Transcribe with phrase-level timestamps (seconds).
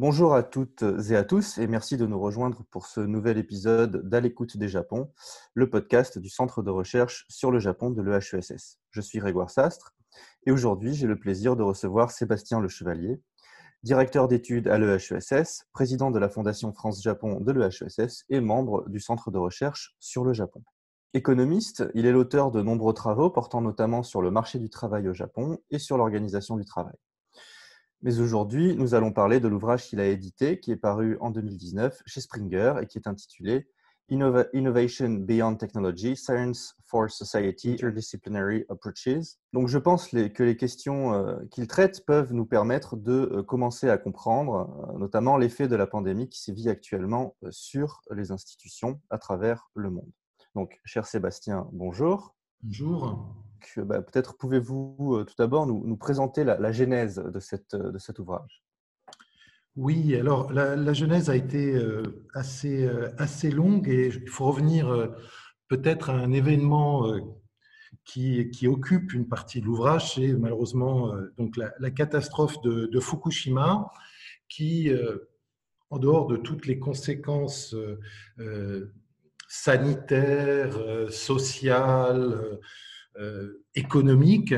[0.00, 4.08] Bonjour à toutes et à tous et merci de nous rejoindre pour ce nouvel épisode
[4.08, 5.12] d'À l'écoute des Japon,
[5.52, 8.78] le podcast du Centre de recherche sur le Japon de l'EHESS.
[8.92, 9.94] Je suis Grégoire Sastre
[10.46, 13.20] et aujourd'hui j'ai le plaisir de recevoir Sébastien Le Chevalier,
[13.82, 19.30] directeur d'études à l'EHESS, président de la Fondation France-Japon de l'EHESS et membre du Centre
[19.30, 20.62] de recherche sur le Japon.
[21.12, 25.12] Économiste, il est l'auteur de nombreux travaux portant notamment sur le marché du travail au
[25.12, 26.96] Japon et sur l'organisation du travail.
[28.02, 32.02] Mais aujourd'hui, nous allons parler de l'ouvrage qu'il a édité, qui est paru en 2019
[32.06, 33.68] chez Springer et qui est intitulé
[34.10, 39.36] Innovation Beyond Technology, Science for Society, Interdisciplinary Approaches.
[39.52, 43.88] Donc je pense que les questions euh, qu'il traite peuvent nous permettre de euh, commencer
[43.88, 49.18] à comprendre euh, notamment l'effet de la pandémie qui sévit actuellement sur les institutions à
[49.18, 50.10] travers le monde.
[50.56, 52.34] Donc, cher Sébastien, bonjour.
[52.62, 53.32] Bonjour.
[53.76, 58.62] Bah, peut-être pouvez-vous euh, tout d'abord nous, présenter la, genèse de, cet ouvrage.
[59.76, 65.10] Oui, alors la, genèse a été euh, assez, euh, assez longue et il faut revenir
[65.68, 67.06] peut-être à un événement
[68.04, 73.90] qui, occupe une partie de l'ouvrage, c'est malheureusement donc la, catastrophe de, Fukushima
[74.48, 74.90] qui,
[75.90, 77.76] en dehors de toutes les conséquences
[79.48, 80.78] sanitaires,
[81.10, 82.58] sociales,
[83.74, 84.54] économique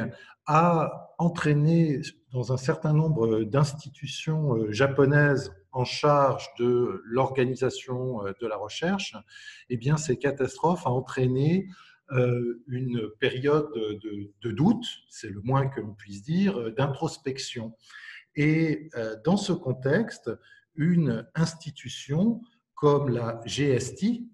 [0.47, 2.01] a entraîné
[2.33, 9.15] dans un certain nombre d'institutions euh, japonaises en charge de l'organisation euh, de la recherche,
[9.69, 11.69] eh bien, ces catastrophes ont entraîné
[12.67, 17.75] une période de, doute, c'est le moins que l'on puisse dire, d'introspection.
[18.37, 18.91] Et
[19.25, 20.31] dans ce contexte,
[20.75, 22.43] une institution
[22.75, 24.25] comme la GST,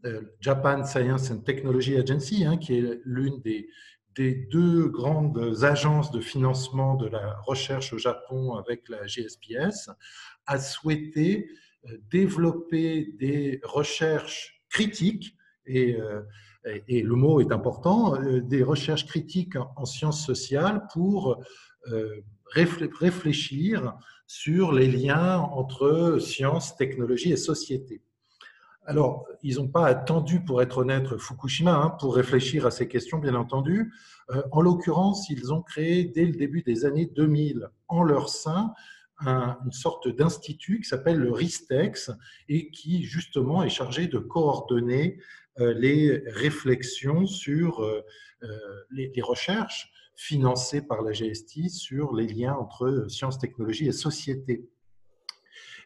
[0.41, 3.69] Japan Science and Technology Agency, hein, qui est l'une des
[4.17, 9.91] des deux grandes agences de financement de la recherche au Japon avec la GSPS,
[10.47, 11.49] a souhaité
[11.87, 15.37] euh, développer des recherches critiques,
[15.69, 16.23] euh,
[16.89, 21.41] et, le mot est important, euh, des recherches critiques en, sciences sociales pour
[22.55, 23.95] réfléchir
[24.27, 28.03] sur les liens entre sciences, technologie et société.
[28.89, 33.19] Alors, ils n'ont pas attendu, pour être honnête, Fukushima hein, pour réfléchir à ces questions,
[33.19, 33.93] bien entendu.
[34.31, 38.73] Euh, en l'occurrence, ils ont créé dès le début des années 2000 en leur sein
[39.21, 42.13] une sorte d'institut qui s'appelle le RISTEX
[42.49, 45.19] et qui justement est chargé de coordonner
[45.59, 48.01] euh, les réflexions sur euh,
[48.91, 54.71] les, recherches financées par la GST sur les liens entre sciences, technologies et société.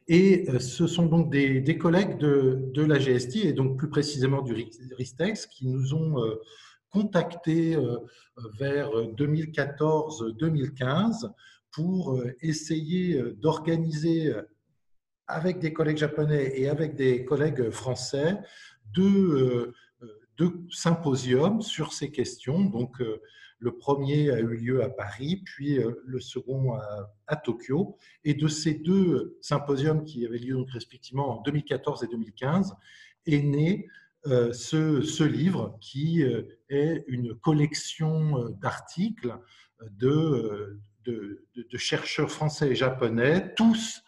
[0.09, 4.53] Et euh, ce sont donc des, collègues de, la GST et donc plus précisément du
[4.99, 6.35] RISTEX qui nous ont euh,
[6.91, 7.99] contactés euh,
[8.59, 11.31] vers 2014-2015
[11.71, 14.35] pour essayer d'organiser
[15.27, 18.37] avec des collègues japonais et avec des collègues français
[18.93, 19.73] deux,
[20.37, 22.67] deux symposiums sur ces questions.
[22.67, 23.03] Donc,
[23.63, 26.75] le premier a eu lieu à Paris, puis euh, le second
[27.29, 27.97] à, Tokyo.
[28.25, 32.75] Et de ces deux symposiums qui avaient lieu donc respectivement en 2014 et 2015,
[33.27, 33.89] est né
[34.27, 39.35] euh, ce, livre qui euh, est une collection d'articles
[39.93, 44.03] de, de, chercheurs français et japonais, tous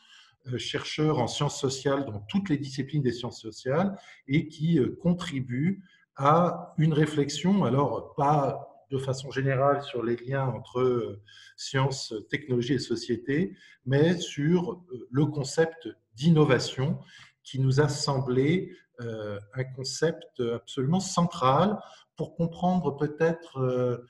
[0.56, 3.96] chercheurs en sciences sociales dans toutes les disciplines des sciences sociales
[4.28, 5.82] et qui contribuent
[6.16, 11.20] à une réflexion, alors pas de façon générale sur les liens entre euh,
[11.56, 17.00] sciences, technologie et société, mais sur euh, le concept d'innovation
[17.42, 21.80] qui nous a semblé euh, un concept absolument central
[22.16, 24.06] pour comprendre peut-être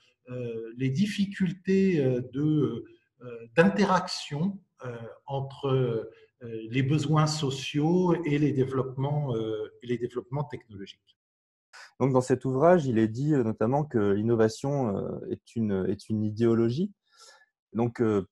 [0.77, 2.21] les difficultés
[3.57, 4.59] d'interaction
[5.25, 6.11] entre
[6.43, 9.35] les besoins sociaux et les développements,
[9.83, 11.14] et les développements technologiques.
[12.01, 16.93] Donc, dans cet ouvrage, il est dit euh, notamment que l'innovation euh, est une, idéologie.
[17.73, 18.27] Donc, euh,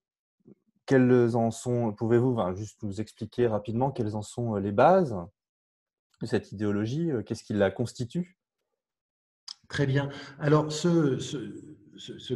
[0.87, 5.17] quelles en sont, pouvez-vous juste nous expliquer rapidement quelles en sont les bases
[6.21, 8.37] de cette idéologie Qu'est-ce qui la constitue?
[9.69, 10.11] Très bien.
[10.39, 10.69] Alors,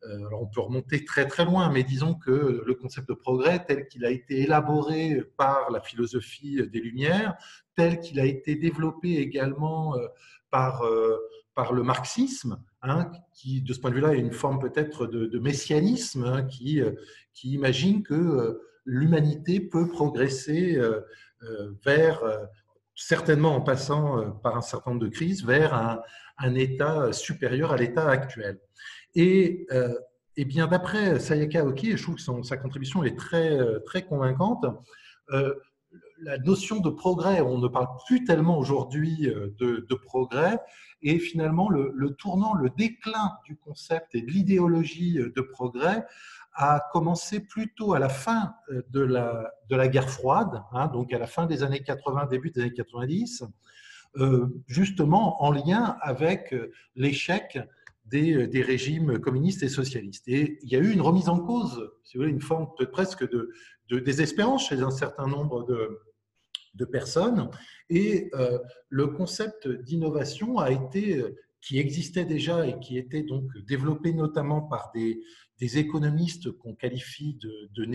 [0.04, 3.88] alors on peut remonter très très loin, mais disons que le concept de progrès tel
[3.88, 7.36] qu'il a été élaboré par la philosophie des Lumières,
[7.76, 9.96] tel qu'il a été développé également
[10.52, 10.84] par,
[11.56, 15.40] par le marxisme, hein, qui de ce point de vue-là est une forme peut-être de,
[15.40, 16.82] messianisme, hein, qui,
[17.34, 21.02] qui imagine que l'humanité peut progresser euh,
[21.44, 22.46] euh, vers, euh,
[22.96, 28.08] certainement en passant par un certain nombre de crises, vers un, état supérieur à l'état
[28.10, 28.60] actuel.
[29.16, 29.66] Et,
[30.36, 34.66] et bien d'après Sayaka Oki, je trouve que sa contribution est très, très convaincante,
[35.30, 39.28] la notion de progrès, on ne parle plus tellement aujourd'hui
[39.58, 40.60] de, progrès,
[41.02, 46.06] et finalement le, le, tournant, le déclin du concept et de l'idéologie de progrès
[46.54, 51.14] a commencé plutôt à la fin euh, de la, de la guerre froide, hein, donc
[51.14, 53.44] à la fin des années 80, début des années 90,
[54.18, 57.60] euh, justement en lien avec euh, l'échec
[58.06, 60.28] des, des, régimes communistes et socialistes.
[60.28, 62.86] Et il y a eu une remise en cause, si vous voulez, une forme de,
[62.86, 63.52] presque de,
[63.90, 66.02] de désespérance chez un certain nombre de,
[66.76, 67.50] de personnes.
[67.90, 68.30] Et
[68.90, 71.24] le concept d'innovation a été
[71.64, 75.22] qui existait déjà et qui était donc développé notamment par des,
[75.64, 77.86] des économistes qu'on qualifie de,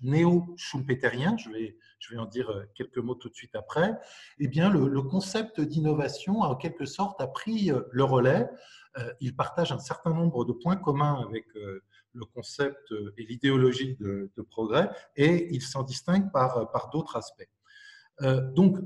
[0.00, 1.76] néo-schumpeteriens, je vais,
[2.16, 3.92] en dire euh, quelques mots tout de suite après,
[4.38, 8.48] eh bien, le, concept d'innovation, en quelque sorte, a pris euh, le relais.
[8.96, 14.42] Euh, il partage un certain nombre de points communs avec le concept et l'idéologie de,
[14.48, 17.50] progrès, et il s'en distingue par, d'autres aspects.
[18.54, 18.78] donc,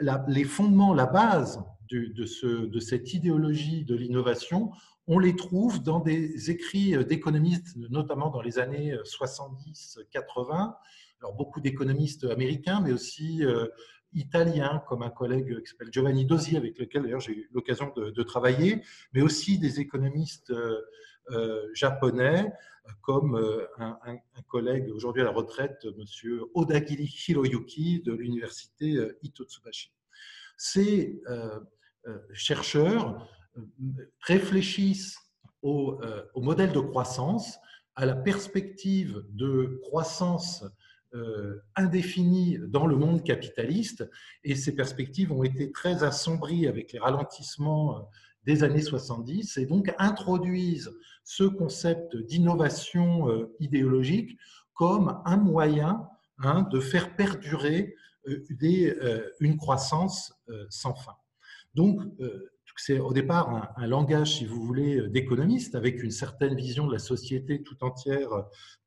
[0.00, 4.72] les fondements, la base de cette idéologie de l'innovation
[5.08, 10.74] on les trouve dans des écrits d'économistes, notamment dans les années 70-80.
[11.20, 13.66] Alors, beaucoup d'économistes américains, mais aussi euh,
[14.12, 18.22] italiens, comme un collègue qui s'appelle Giovanni Dosi, avec lequel d'ailleurs j'ai eu l'occasion de,
[18.22, 18.82] travailler,
[19.12, 20.80] mais aussi des économistes euh,
[21.30, 22.52] euh, japonais,
[23.00, 23.34] comme
[23.78, 23.98] un,
[24.46, 26.40] collègue aujourd'hui à la retraite, M.
[26.54, 29.90] Odagiri Hiroyuki de l'université Hitotsubashi.
[30.56, 31.20] Ces
[32.32, 33.28] chercheurs
[34.20, 35.18] réfléchissent
[35.66, 37.58] euh, au, modèle de croissance,
[37.96, 40.64] à la perspective de croissance
[41.14, 44.08] euh, indéfinie dans le monde capitaliste,
[44.44, 48.00] et ces perspectives ont été très assombries avec les ralentissements euh,
[48.44, 50.92] des années 70, et donc introduisent
[51.24, 54.38] ce concept d'innovation idéologique
[54.72, 56.06] comme un moyen
[56.38, 57.96] hein, de faire perdurer
[59.40, 60.32] une croissance
[60.68, 61.16] sans fin.
[61.74, 62.00] Donc,
[62.76, 66.98] c'est au départ un, langage, si vous voulez, d'économiste, avec une certaine vision de la
[66.98, 68.30] société tout entière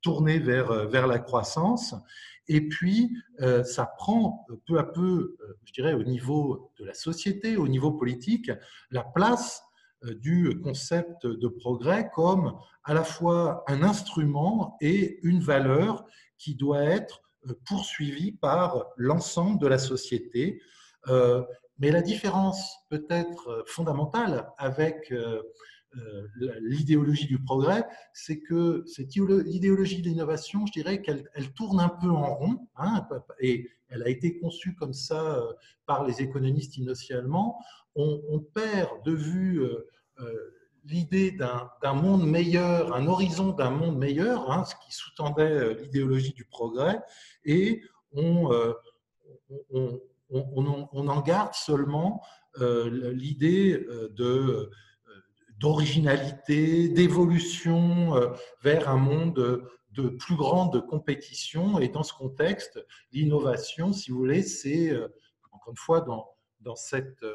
[0.02, 1.96] tournée vers, vers la croissance.
[2.50, 6.96] Et puis, euh, ça prend peu à peu, euh, je dirais, au niveau de la
[6.96, 8.52] société, au niveau politique,
[8.90, 9.62] la place
[10.04, 16.06] euh, du concept de progrès comme à la fois un instrument et une valeur
[16.40, 17.22] qui doit être
[17.66, 20.62] poursuivie par l'ensemble de la société.
[21.80, 25.42] Mais la différence peut-être euh, fondamentale avec euh,
[25.96, 26.28] euh,
[26.62, 31.24] l'idéologie du progrès, c'est que cette idéologie de l'innovation, je dirais qu'elle
[31.56, 33.08] tourne un peu en rond, hein,
[33.40, 35.42] et elle a été conçue comme ça
[35.88, 37.60] par les économistes initialement.
[37.96, 39.64] On, perd de vue
[40.86, 46.46] l'idée d'un monde meilleur, un horizon d'un monde meilleur, hein, ce qui sous-tendait l'idéologie du
[46.46, 47.02] progrès,
[47.46, 47.82] et
[48.12, 48.52] on,
[49.72, 52.22] on, on, en garde seulement
[52.60, 54.70] euh, l'idée euh, euh,
[55.60, 58.14] d'originalité, d'évolution
[58.64, 61.80] vers un monde de plus grande compétition.
[61.80, 64.96] Et dans ce contexte, l'innovation, si vous voulez, c'est,
[65.52, 67.26] encore une fois, dans cette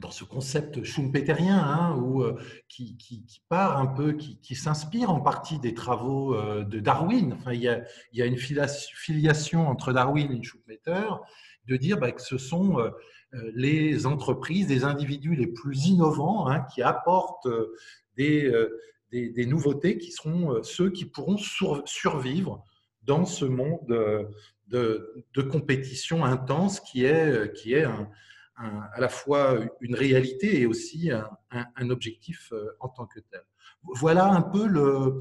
[0.00, 2.22] dans ce concept schumpeterien, hein, où,
[2.68, 7.32] qui, part un peu, qui, s'inspire en partie des travaux de Darwin.
[7.32, 11.08] Enfin, il, y a, une filiation entre Darwin et Schumpeter,
[11.66, 12.76] de dire bah, que ce sont
[13.54, 17.48] les entreprises, les individus les plus innovants hein, qui apportent
[18.18, 18.52] des,
[19.46, 21.38] nouveautés qui seront ceux qui pourront
[21.86, 22.62] survivre
[23.02, 24.28] dans ce monde
[24.68, 28.10] de, de, compétition intense qui est, qui est un,
[28.56, 33.42] à la fois une réalité et aussi un, objectif euh, en tant que tel.
[33.82, 35.20] Voilà un peu le,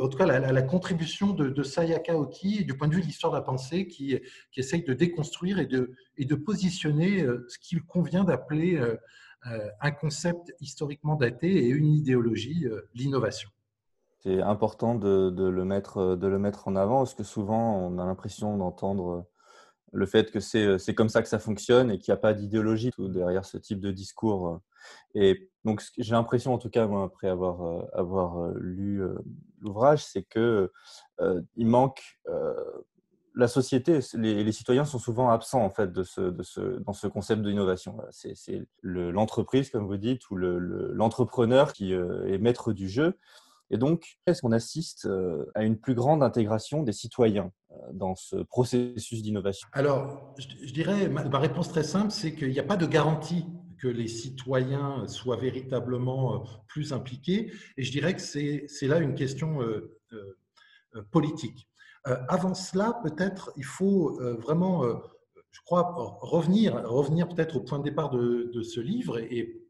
[0.00, 3.32] en tout cas la, contribution de, de, Sayaka Oki du point de vue de l'histoire
[3.32, 4.18] de la pensée qui,
[4.50, 8.96] qui essaye de déconstruire et de, et de positionner euh, ce qu'il convient d'appeler euh,
[9.80, 13.50] un concept historiquement daté et une idéologie, l'innovation.
[14.20, 17.98] C'est important de, de, le mettre, de le mettre en avant parce que souvent on
[17.98, 19.26] a l'impression d'entendre
[19.92, 22.90] le fait que c'est comme ça que ça fonctionne et qu'il n'y a pas d'idéologie
[22.98, 24.60] derrière ce type de discours.
[25.14, 29.02] Et donc, j'ai l'impression, en tout cas, moi, après avoir, avoir lu
[29.60, 30.72] l'ouvrage, c'est que
[31.56, 32.02] il manque
[33.34, 36.92] la société, les, les, citoyens sont souvent absents en fait de ce, de ce, dans
[36.92, 37.96] ce concept d'innovation.
[38.10, 43.18] C'est l'entreprise, comme vous dites, ou l'entrepreneur le, qui est maître du jeu.
[43.70, 45.08] Et donc, est-ce qu'on assiste
[45.54, 47.50] à une plus grande intégration des citoyens?
[47.92, 52.64] Dans ce processus d'innovation Alors, je dirais, ma réponse très simple, c'est qu'il n'y a
[52.64, 53.46] pas de garantie
[53.78, 57.52] que les citoyens soient véritablement plus impliqués.
[57.76, 59.58] Et je dirais que c'est là une question
[61.10, 61.68] politique.
[62.04, 64.84] Avant cela, peut-être, il faut vraiment,
[65.50, 69.61] je crois, revenir, revenir peut-être au point de départ de, de ce livre et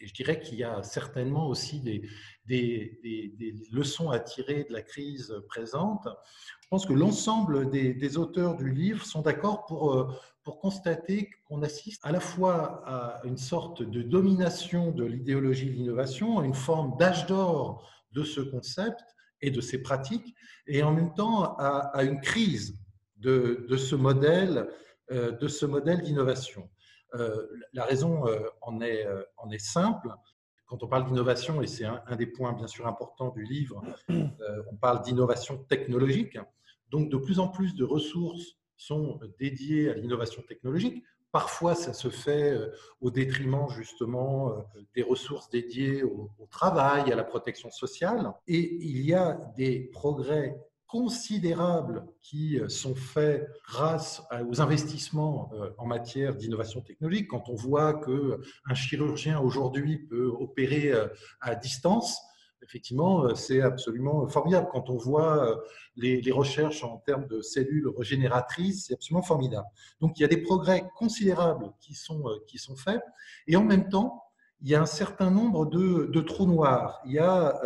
[0.00, 2.08] et je dirais qu'il y a certainement aussi des,
[3.70, 6.08] leçons à tirer de la crise présente.
[6.62, 10.08] Je pense que l'ensemble des, auteurs du livre sont d'accord pour, euh,
[10.42, 15.74] pour constater qu'on assiste à la fois à une sorte de domination de l'idéologie de
[15.74, 19.00] l'innovation, à une forme d'âge d'or de ce concept
[19.42, 20.34] et de ses pratiques,
[20.66, 22.78] et en même temps à, une crise
[23.16, 24.66] de ce modèle,
[25.12, 26.68] euh, de ce modèle d'innovation.
[27.14, 30.08] Euh, la raison euh, en est, euh, en est simple.
[30.66, 34.76] Quand on parle d'innovation, et c'est un, des points bien sûr importants du livre, on
[34.80, 36.38] parle d'innovation technologique.
[36.90, 41.02] Donc de plus en plus de ressources sont dédiées à l'innovation technologique.
[41.32, 42.58] Parfois, ça se fait
[43.00, 44.64] au détriment justement
[44.94, 48.32] des ressources dédiées au, au, travail, à la protection sociale.
[48.48, 50.56] Et il y a des progrès
[50.90, 57.28] considérables qui euh, sont faits grâce aux investissements euh, en matière d'innovation technologique.
[57.28, 61.06] Quand on voit qu'un chirurgien aujourd'hui peut opérer euh,
[61.40, 62.20] à distance,
[62.62, 64.68] effectivement, c'est absolument formidable.
[64.70, 65.58] Quand on voit
[65.96, 69.66] les, recherches en termes de cellules régénératrices, c'est absolument formidable.
[70.02, 73.00] Donc, il y a des progrès considérables qui sont, qui sont faits.
[73.46, 74.22] Et en même temps,
[74.60, 77.00] il y a un certain nombre de trous noirs.
[77.06, 77.58] Il y a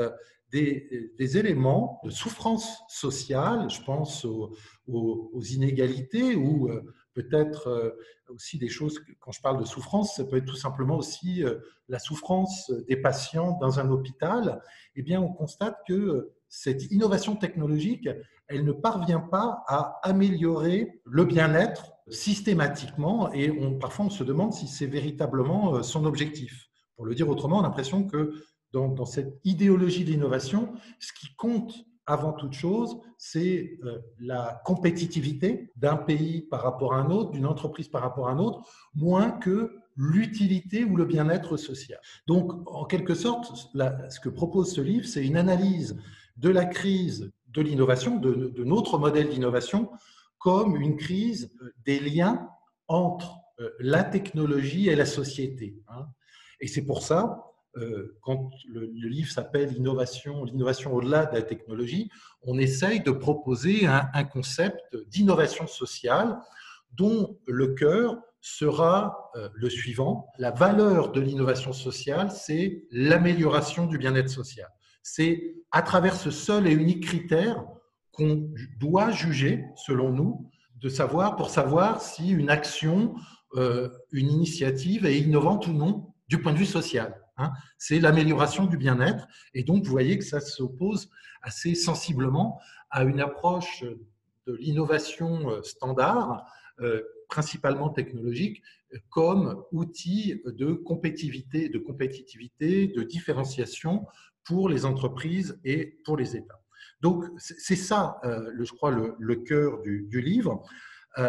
[0.55, 6.83] des, éléments de souffrance sociale, je pense aux, inégalités ou euh,
[7.15, 7.91] peut-être euh,
[8.29, 11.59] aussi des choses, quand je parle de souffrance, ça peut être tout simplement aussi euh,
[11.89, 14.63] la souffrance des patients dans un hôpital,
[14.95, 18.09] eh bien on constate que cette innovation technologique,
[18.47, 24.53] elle ne parvient pas à améliorer le bien-être systématiquement et on, parfois on se demande
[24.53, 26.69] si c'est véritablement son objectif.
[26.97, 28.35] Pour le dire autrement, on a l'impression que
[28.75, 31.75] dans, cette idéologie d'innovation, ce qui compte
[32.07, 37.47] avant toute chose, c'est euh, la compétitivité d'un pays par rapport à un autre, d'une
[37.47, 38.61] entreprise par rapport à un autre,
[38.95, 41.99] moins que l'utilité ou le bien-être social.
[42.27, 43.71] Donc, en quelque sorte,
[44.11, 45.97] ce que propose ce livre, c'est une analyse
[46.37, 49.89] de la crise de l'innovation, de, notre modèle d'innovation,
[50.39, 52.51] comme une crise euh, des liens
[52.89, 55.79] entre euh, la technologie et la société.
[55.89, 56.07] Hein.
[56.61, 57.54] Et c'est pour ça
[58.21, 62.11] quand le, livre s'appelle L'innovation, l'innovation au-delà de la technologie,
[62.43, 66.39] on essaye de proposer un, concept d'innovation sociale
[66.93, 70.29] dont le cœur sera euh, le suivant.
[70.39, 74.69] La valeur de l'innovation sociale, c'est l'amélioration du bien-être social.
[75.03, 77.65] C'est à travers ce seul et unique critère
[78.13, 83.15] qu'on doit juger, selon nous, de savoir, pour savoir si une action,
[83.55, 87.24] euh, une initiative est innovante ou non du point de vue social.
[87.37, 89.27] Hein, c'est l'amélioration du bien-être.
[89.55, 91.11] Et donc, vous voyez que ça s'oppose
[91.43, 92.61] assez sensiblement
[92.91, 93.85] à une approche
[94.47, 96.47] de l'innovation euh, standard,
[96.81, 98.63] euh, principalement technologique,
[99.09, 104.07] comme outil de compétitivité, de différenciation
[104.45, 106.61] pour les entreprises et pour les États.
[107.01, 110.63] Donc, c'est ça, euh, je crois, le, cœur du, livre.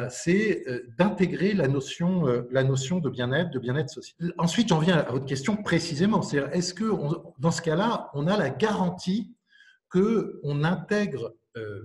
[0.09, 0.65] C'est
[0.97, 4.33] d'intégrer la notion, la notion de bien-être, de bien-être social.
[4.37, 6.21] Ensuite, j'en viens à votre question précisément.
[6.21, 6.85] C'est est-ce que
[7.39, 9.35] dans ce cas-là, on a la garantie
[9.89, 11.35] qu'on intègre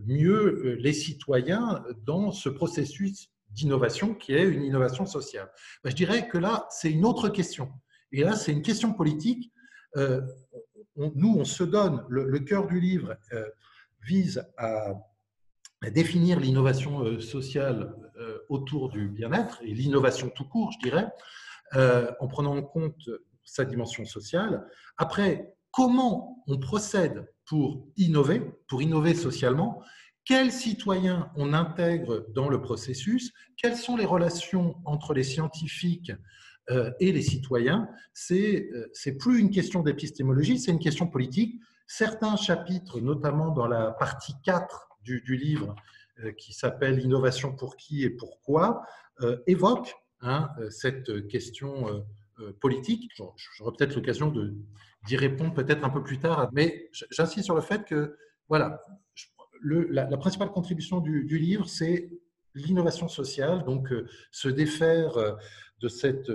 [0.07, 5.51] mieux les citoyens dans ce processus d'innovation qui est une innovation sociale?
[5.85, 7.71] Ben, Je dirais que là, c'est une autre question.
[8.13, 9.53] Et là, c'est une question politique.
[10.97, 13.17] nous, on se donne, le, cœur du livre
[14.03, 14.95] vise à
[15.89, 21.09] définir l'innovation euh, sociale euh, autour du bien-être et l'innovation tout court, je dirais,
[21.75, 23.09] euh, en prenant en compte
[23.45, 24.67] sa dimension sociale.
[24.99, 29.83] Après, comment on procède pour innover, pour innover socialement?
[30.27, 33.33] Quels citoyens on intègre dans le processus?
[33.57, 36.13] Quelles sont les relations entre les scientifiques
[37.01, 37.89] et les citoyens?
[38.13, 38.69] C'est
[39.19, 41.59] plus une question d'épistémologie, c'est une question politique.
[41.87, 45.75] Certains chapitres, notamment dans la partie 4 du, livre
[46.21, 48.83] euh, qui s'appelle Innovation pour qui et pourquoi,
[49.21, 52.05] euh, évoque hein, euh, cette question
[52.61, 53.13] politique.
[53.59, 54.33] J'aurai peut-être l'occasion
[55.07, 58.17] d'y répondre peut-être un peu plus tard, mais j'insiste sur le fait que
[58.49, 58.81] voilà,
[59.63, 62.09] la, principale contribution du, livre, c'est
[62.55, 63.93] l'innovation sociale, donc
[64.31, 65.13] se défaire
[65.81, 66.31] de cette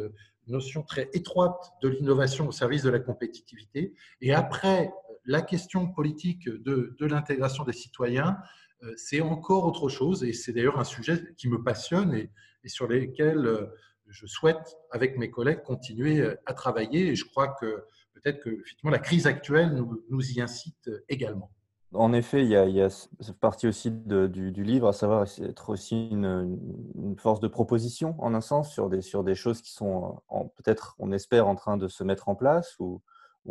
[0.46, 3.96] notion très étroite de l'innovation au service de la compétitivité.
[4.22, 4.94] Et après,
[5.26, 8.38] la question politique de, l'intégration des citoyens,
[8.84, 12.30] euh, c'est encore autre chose et c'est d'ailleurs un sujet qui me passionne et,
[12.68, 13.68] sur lequel euh,
[14.08, 17.08] je souhaite, avec mes collègues, continuer euh, à travailler.
[17.08, 21.52] Et je crois que peut-être que la crise actuelle nous, y incite également.
[21.94, 26.60] En effet, il y a, cette partie aussi du, livre, à savoir être aussi une,
[26.96, 30.22] une, force de proposition, en un sens, sur des, sur des choses qui sont
[30.58, 33.02] peut-être, on espère, en train de se mettre en place ou,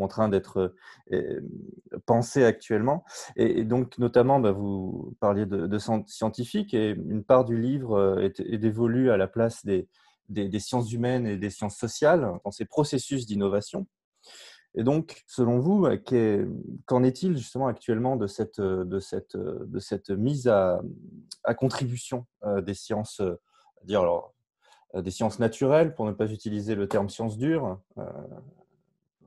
[0.02, 0.74] en train d'être
[1.12, 1.40] euh,
[2.06, 3.04] pensé actuellement.
[3.36, 8.58] Et, donc, notamment, bah, vous parliez de, scientifiques et une part du livre euh, est,
[8.58, 9.88] dévolue à la place des,
[10.28, 13.86] des, sciences humaines et des sciences sociales dans ces processus d'innovation.
[14.76, 15.86] Et donc, selon vous,
[16.86, 20.82] qu'en est-il justement actuellement de cette, de cette, de cette mise à,
[21.44, 23.22] à contribution euh, des sciences,
[23.84, 24.34] dire alors,
[24.94, 27.80] des sciences naturelles, pour ne pas utiliser le terme sciences dures,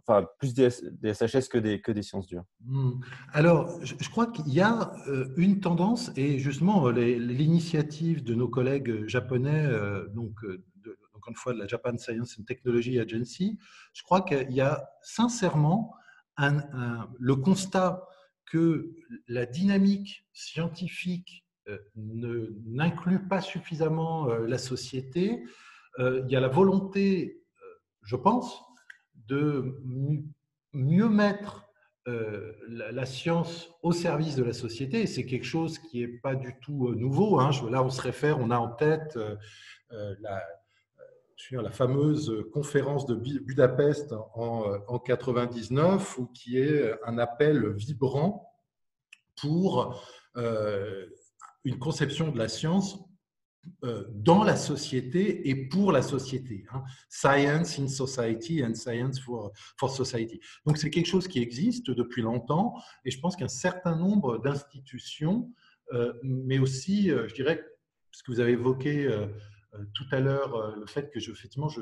[0.07, 2.99] enfin, plus des, SHS que des, sciences dures hmm.
[3.33, 9.05] Alors, je, crois qu'il y a euh, une tendance, et justement, l'initiative de nos collègues
[9.07, 10.63] japonais, euh, donc, euh,
[11.13, 13.59] encore une fois, de la Japan Science and Technology Agency,
[13.93, 15.93] je crois qu'il y a sincèrement
[17.19, 18.07] le constat
[18.45, 18.93] que
[19.27, 21.43] la dynamique scientifique
[21.95, 25.43] n'inclut pas suffisamment la société.
[25.97, 27.43] il y a la volonté,
[28.03, 28.66] je pense,
[29.27, 29.75] de
[30.73, 31.67] mieux mettre
[32.07, 35.07] euh, la, science au service de la société.
[35.07, 37.37] C'est quelque chose qui n'est pas du tout euh, nouveau.
[37.41, 37.51] Hein.
[37.69, 40.41] Là, on se réfère, on a en tête euh, la,
[41.71, 48.53] fameuse conférence de Budapest en, en 99, ou qui est un appel vibrant
[49.39, 50.01] pour
[51.63, 53.06] une conception de la science
[54.13, 56.65] dans la société et pour la société.
[56.71, 56.83] Hein.
[57.09, 60.39] Science in society and science for, for society.
[60.65, 62.75] Donc c'est quelque chose qui existe depuis longtemps
[63.05, 65.51] et je pense qu'un certain nombre d'institutions,
[65.93, 67.63] euh, mais aussi, euh, je dirais,
[68.11, 69.07] ce que vous avez évoqué
[69.93, 71.81] tout à l'heure, le fait que effectivement, je,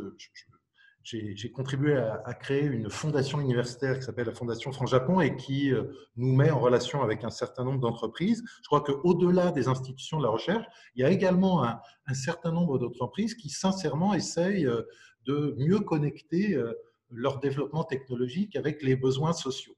[1.05, 5.83] j'ai contribué à, créer une fondation universitaire qui s'appelle la Fondation France-Japon et qui euh,
[6.15, 8.43] nous met en relation avec un certain nombre d'entreprises.
[8.63, 10.65] Je crois qu'au-delà des institutions de la recherche,
[10.95, 11.79] il y a également un,
[12.13, 14.81] certain nombre d'entreprises qui sincèrement essayent euh,
[15.27, 16.73] de mieux connecter euh,
[17.11, 19.75] leur développement technologique avec les besoins sociaux.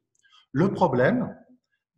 [0.54, 1.36] Le problème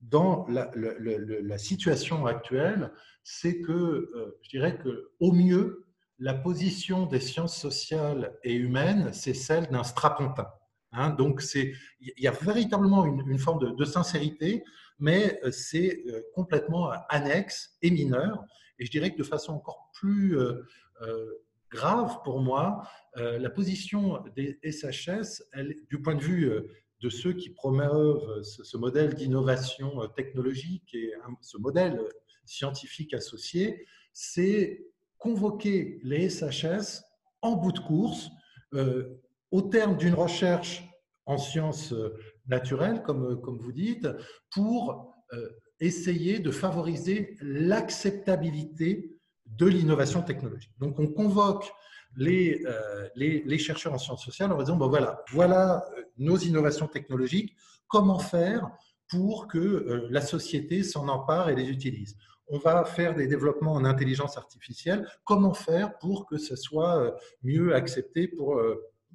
[0.02, 2.92] dans la, la situation actuelle,
[3.24, 4.10] c'est que
[4.42, 5.89] je dirais qu'au mieux,
[6.20, 10.48] la position des sciences sociales et humaines, c'est celle d'un strapontin.
[10.92, 11.12] Hein.
[11.12, 11.76] donc, il
[12.18, 14.64] y a véritablement une, forme de, sincérité,
[14.98, 18.44] mais euh, c'est euh, complètement annexe et mineur.
[18.80, 20.64] Et je dirais que de façon encore plus euh,
[21.70, 25.44] grave pour moi, la position des SHS,
[25.90, 26.52] du point de vue
[27.02, 32.02] de ceux qui promeuvent ce, modèle d'innovation technologique et ce modèle
[32.46, 34.89] scientifique associé, c'est
[35.20, 37.04] convoquer les SHS
[37.42, 38.32] en bout de course
[38.74, 39.20] euh,
[39.52, 40.84] au terme d'une recherche
[41.26, 44.08] en sciences euh, naturelles, comme, euh, comme vous dites,
[44.52, 45.16] pour
[45.80, 50.72] essayer de favoriser l'acceptabilité de l'innovation technologique.
[50.80, 51.72] Donc on convoque
[52.18, 52.64] les,
[53.60, 55.86] chercheurs en sciences sociales en disant, bon voilà, voilà
[56.18, 57.56] nos innovations technologiques,
[57.88, 58.72] comment faire
[59.08, 62.18] pour que la société s'en empare et les utilise
[62.50, 65.08] on va faire des développements en intelligence artificielle.
[65.24, 68.60] Comment faire pour que ce soit mieux accepté pour,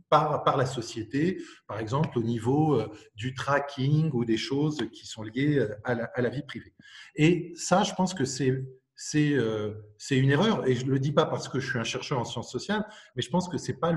[0.09, 2.81] par, la société, par exemple au niveau
[3.17, 6.75] du tracking ou des choses qui sont liées à la, vie privée.
[7.17, 9.75] Et ça, je pense que c'est euh,
[10.11, 10.67] une erreur.
[10.67, 12.87] Et je ne le dis pas parce que je suis un chercheur en sciences sociales,
[13.17, 13.93] mais je pense que ce n'est pas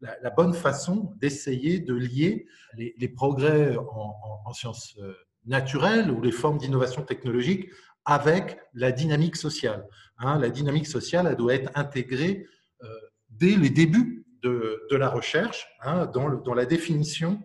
[0.00, 5.14] la, bonne façon d'essayer de lier les, progrès en, sciences euh,
[5.46, 7.70] naturelles ou les formes d'innovation technologique
[8.04, 9.86] avec la dynamique sociale.
[10.18, 10.38] Hein.
[10.38, 12.46] la dynamique sociale, elle doit être intégrée
[12.82, 12.86] euh,
[13.30, 17.42] dès les débuts de, la recherche, hein, dans, la définition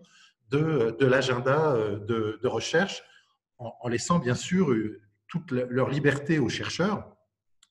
[0.50, 3.02] de, l'agenda de, de, recherche,
[3.58, 4.74] en, laissant bien sûr
[5.28, 7.14] toute leur liberté aux chercheurs,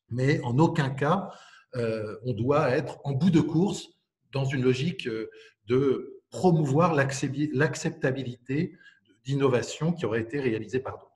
[0.10, 1.30] mais en aucun cas
[1.76, 3.90] euh, on doit être en bout de course
[4.32, 5.30] dans une logique euh,
[5.68, 8.78] de promouvoir l'acceptabilité
[9.26, 11.15] d'innovations qui auraient été réalisées par d'autres.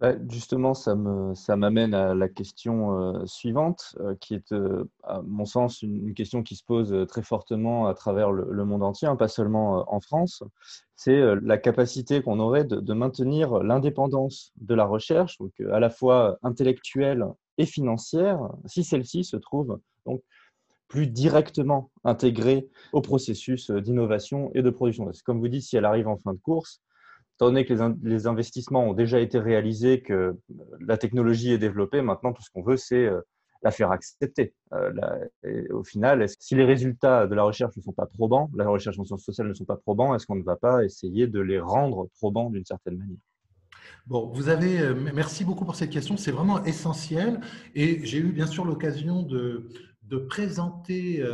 [0.00, 5.44] Bah, justement, ça m'amène à la question euh, suivante, euh, qui est, euh, à mon
[5.44, 9.28] sens, une, question qui se pose très fortement à travers le, monde entier, hein, pas
[9.28, 10.42] seulement en France.
[10.96, 16.38] C'est la capacité qu'on aurait de, maintenir l'indépendance de la recherche, donc à la fois
[16.42, 17.26] intellectuelle
[17.58, 20.22] et financière, si celle-ci se trouve donc
[20.88, 25.10] plus directement intégrée au processus d'innovation et de production.
[25.24, 26.80] Comme vous dites, si elle arrive en fin de course,
[27.40, 27.72] étant donné que
[28.02, 30.32] les, investissements ont déjà été réalisés, que euh,
[30.78, 33.22] la technologie est développée, maintenant tout ce qu'on veut, c'est euh,
[33.62, 34.52] la faire accepter.
[34.74, 34.92] Euh,
[35.70, 39.04] au final, si les résultats de la recherche ne sont pas probants, la recherche en
[39.04, 42.08] sciences sociales ne sont pas probants, est-ce qu'on ne va pas essayer de les rendre
[42.18, 43.16] probants d'une certaine manière?
[44.06, 47.40] Bon, vous avez, merci beaucoup pour cette question, c'est vraiment essentiel.
[47.74, 49.66] Et j'ai eu bien sûr l'occasion de,
[50.28, 51.24] présenter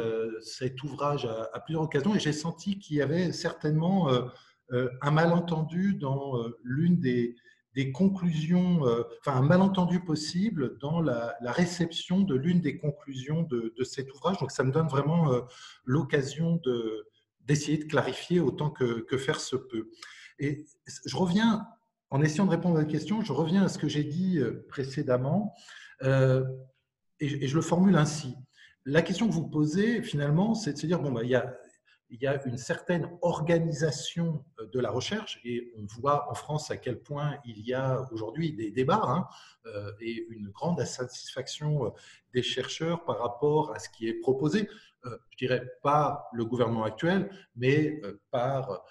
[0.43, 4.09] cet ouvrage à, plusieurs occasions et j'ai senti qu'il y avait certainement
[4.71, 7.37] un malentendu dans euh, l'une des,
[7.93, 14.13] conclusions, euh, enfin un malentendu possible dans la, réception de l'une des conclusions de, cet
[14.15, 14.39] ouvrage.
[14.39, 15.31] Donc ça me donne vraiment
[15.85, 16.61] l'occasion
[17.43, 19.91] d'essayer de, clarifier autant que, faire se peut.
[20.39, 20.65] Et
[21.05, 21.67] je reviens,
[22.11, 25.55] en essayant de répondre à la question, je reviens à ce que j'ai dit précédemment
[26.03, 26.07] et,
[27.21, 28.37] et, je le formule ainsi.
[28.87, 31.55] La question que vous posez finalement, c'est de se dire, bon, bah, il y a
[32.11, 36.71] il y a une certaine organisation euh, de la recherche et on voit en France
[36.71, 39.27] à quel point il y a aujourd'hui des débats hein,
[39.67, 41.91] euh, et une grande insatisfaction euh,
[42.35, 44.69] des chercheurs par rapport à ce qui est proposé.
[45.31, 48.83] Je dirais pas le gouvernement actuel, mais par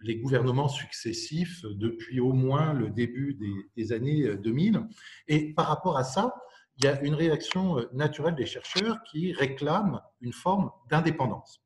[0.00, 4.84] les gouvernements successifs depuis au moins le début des, des années 2000.
[5.28, 6.34] Et par rapport à ça,
[6.76, 11.62] il y a une réaction naturelle des chercheurs qui réclament une forme d'indépendance.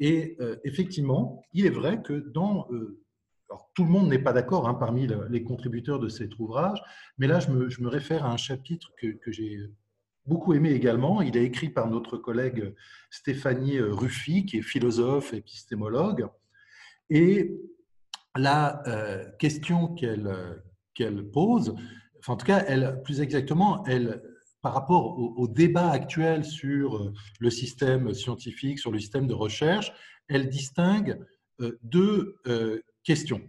[0.00, 2.66] Et euh, effectivement, il est vrai que dans...
[2.72, 3.00] Euh,
[3.50, 6.80] alors, tout le monde n'est pas d'accord hein, parmi les contributeurs de cet ouvrage,
[7.18, 9.58] mais là, je me, réfère à un chapitre que, j'ai
[10.24, 11.20] beaucoup aimé également.
[11.20, 12.72] Il est écrit par notre collègue
[13.10, 16.28] Stéphanie Ruffy, qui est philosophe, épistémologue.
[17.10, 17.58] Et
[18.36, 21.74] la euh, question qu'elle pose,
[22.20, 24.22] enfin, en tout cas, elle, plus exactement, elle
[24.62, 29.92] par rapport au, débat actuel sur euh, le système scientifique, sur le système de recherche,
[30.28, 31.18] elle distingue
[31.60, 33.40] euh, deux euh, questions.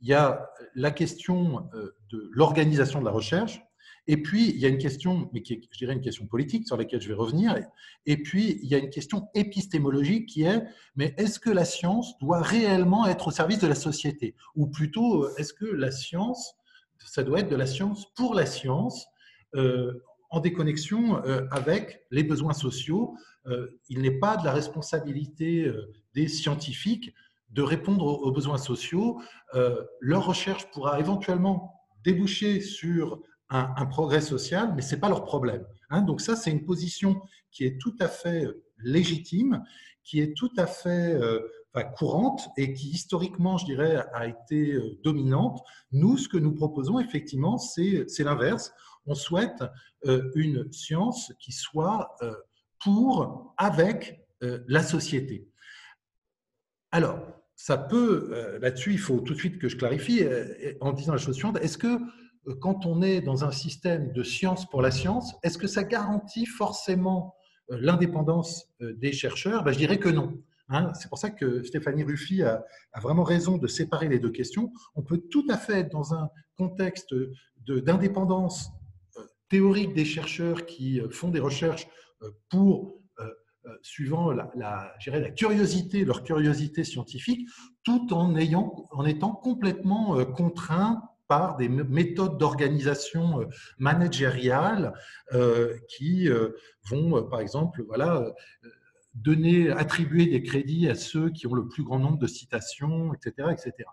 [0.00, 1.68] Il y a la question
[2.10, 3.62] de l'organisation de la recherche,
[4.08, 6.66] et puis il y a une question, mais qui est, je dirais, une question politique
[6.66, 7.56] sur laquelle je vais revenir,
[8.04, 10.60] et puis il y a une question épistémologique qui est,
[10.96, 14.34] mais est-ce que la science doit réellement être au service de la société?
[14.56, 16.56] Ou plutôt, est-ce que la science,
[16.98, 19.06] ça doit être de la science pour la science
[20.32, 23.14] en déconnexion euh, avec les besoins sociaux.
[23.46, 27.14] Euh, il n'est pas de la responsabilité euh, des scientifiques
[27.50, 29.20] de répondre aux besoins sociaux.
[30.00, 35.62] Leur recherche pourra éventuellement déboucher sur un, progrès social, mais ce n'est pas leur problème.
[35.90, 36.00] Hein.
[36.00, 38.46] Donc ça, c'est une position qui est tout à fait
[38.78, 39.62] légitime,
[40.02, 41.20] qui est tout à fait
[41.94, 45.60] courante et qui historiquement, je dirais, a été dominante.
[45.92, 48.72] Nous, ce que nous proposons, effectivement, c'est l'inverse
[49.06, 49.62] on souhaite
[50.06, 52.34] euh, une science qui soit euh,
[52.82, 55.48] pour, avec euh, la société.
[56.90, 57.20] Alors,
[57.56, 60.24] ça peut, là-dessus, il faut tout de suite que je clarifie
[60.80, 62.00] en disant la chose suivante, est-ce que
[62.60, 66.44] quand on est dans un système de science pour la science, est-ce que ça garantit
[66.44, 67.36] forcément
[67.68, 69.62] l'indépendance des chercheurs?
[69.62, 70.42] Ben, Je dirais que non.
[70.68, 70.92] Hein.
[70.94, 74.72] c'est pour ça que Stéphanie Ruffy a, a, vraiment raison de séparer les deux questions.
[74.96, 77.14] On peut tout à fait être dans un contexte
[77.66, 78.72] d'indépendance
[79.52, 81.86] théorique des chercheurs qui euh, font des recherches
[82.22, 83.28] euh, pour, euh,
[83.82, 84.94] suivant la, la,
[85.36, 87.46] curiosité, leur curiosité scientifique,
[87.84, 93.46] tout en, ayant, en étant complètement contraints par des méthodes d'organisation
[93.78, 94.92] managériale
[95.88, 96.28] qui
[96.90, 98.34] vont, par exemple, voilà,
[99.14, 103.50] donner, attribuer des crédits à ceux qui ont le plus grand nombre de citations, etc.
[103.52, 103.88] etc.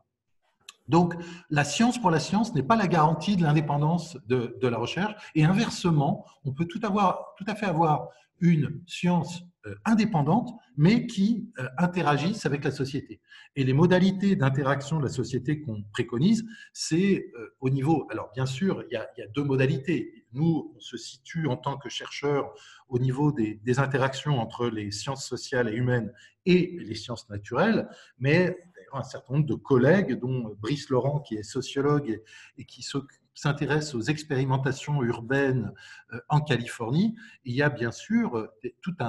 [0.90, 1.14] Donc,
[1.52, 5.14] la science pour la science n'est pas la garantie de l'indépendance de, la recherche.
[5.36, 8.10] Et inversement, on peut tout, à fait avoir
[8.42, 13.22] une science euh, indépendante, mais qui euh, interagissent avec la société.
[13.56, 18.08] Et les modalités d'interaction de la société qu'on préconise, c'est euh, au niveau.
[18.10, 20.26] Alors, bien sûr, il y, a, deux modalités.
[20.34, 22.52] Nous, on se situe en tant que chercheurs
[22.88, 26.12] au niveau des, des interactions entre les sciences sociales et humaines
[26.46, 28.58] et les sciences naturelles, mais
[28.94, 32.22] un certain nombre de collègues, dont Brice Laurent, qui est sociologue
[32.58, 32.86] et, qui
[33.34, 35.74] s'intéresse aux expérimentations urbaines
[36.14, 37.16] euh, en Californie.
[37.46, 38.48] Il y a bien sûr euh,
[38.82, 39.00] toute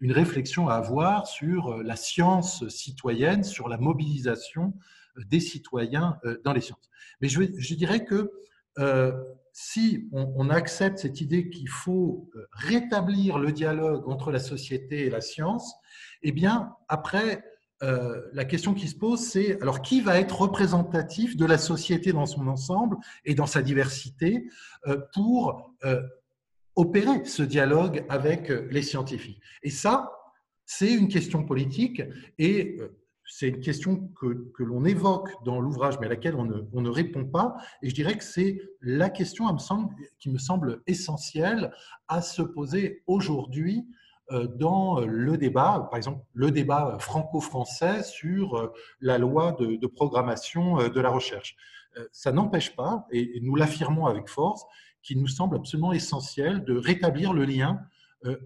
[0.00, 4.74] une réflexion à avoir sur euh, la science citoyenne, sur la mobilisation
[5.16, 6.88] des citoyens dans les sciences.
[7.20, 8.32] Mais je, dirais que
[9.52, 15.10] si on, on, accepte cette idée qu'il faut rétablir le dialogue entre la société et
[15.10, 15.74] la science,
[16.22, 17.44] eh bien, après,
[17.82, 22.12] euh, la question qui se pose, c'est alors qui va être représentatif de la société
[22.12, 24.48] dans son ensemble et dans sa diversité
[24.86, 26.00] euh, pour euh,
[26.76, 29.40] opérer ce dialogue avec les scientifiques?
[29.62, 30.12] Et ça,
[30.64, 32.02] c'est une question politique
[32.38, 32.78] et
[33.24, 36.90] c'est une question que, l'on évoque dans l'ouvrage, mais à laquelle on ne, on ne,
[36.90, 37.56] répond pas.
[37.82, 39.46] Et je dirais que c'est la question
[40.18, 41.72] qui me semble essentielle
[42.08, 43.86] à se poser aujourd'hui
[44.30, 50.88] dans le débat, par exemple le débat franco-français sur euh, la loi de, programmation euh,
[50.88, 51.56] de la recherche.
[52.10, 54.64] Ça n'empêche pas, et nous l'affirmons avec force,
[55.02, 57.80] qu'il nous semble absolument essentiel de rétablir le lien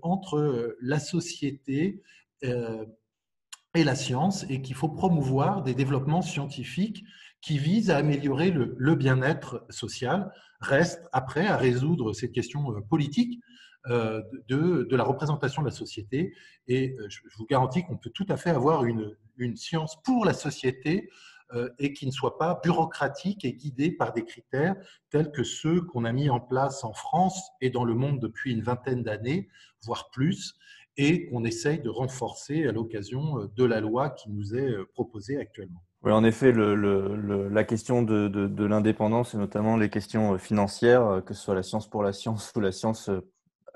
[0.03, 2.03] entre la société
[2.43, 7.05] et la science et qu'il faut promouvoir des développements scientifiques
[7.41, 10.33] qui visent à améliorer le, bien-être social.
[10.61, 13.41] Reste après à résoudre ces questions politiques
[13.89, 16.35] euh, de, la représentation de la société.
[16.67, 19.15] Et euh, je, vous garantis qu'on peut tout à fait avoir une,
[19.55, 21.11] science pour la société
[21.53, 24.75] euh, et qui ne soit pas bureaucratique et guidée par des critères
[25.11, 28.53] tels que ceux qu'on a mis en place en France et dans le monde depuis
[28.53, 29.49] une vingtaine d'années,
[29.83, 30.57] voire plus,
[30.97, 35.85] et qu'on essaye de renforcer à l'occasion de la loi qui nous est proposée actuellement.
[36.03, 41.43] Oui, en effet, la question de, de l'indépendance et notamment les questions financières, que ce
[41.43, 43.11] soit la science pour la science ou la science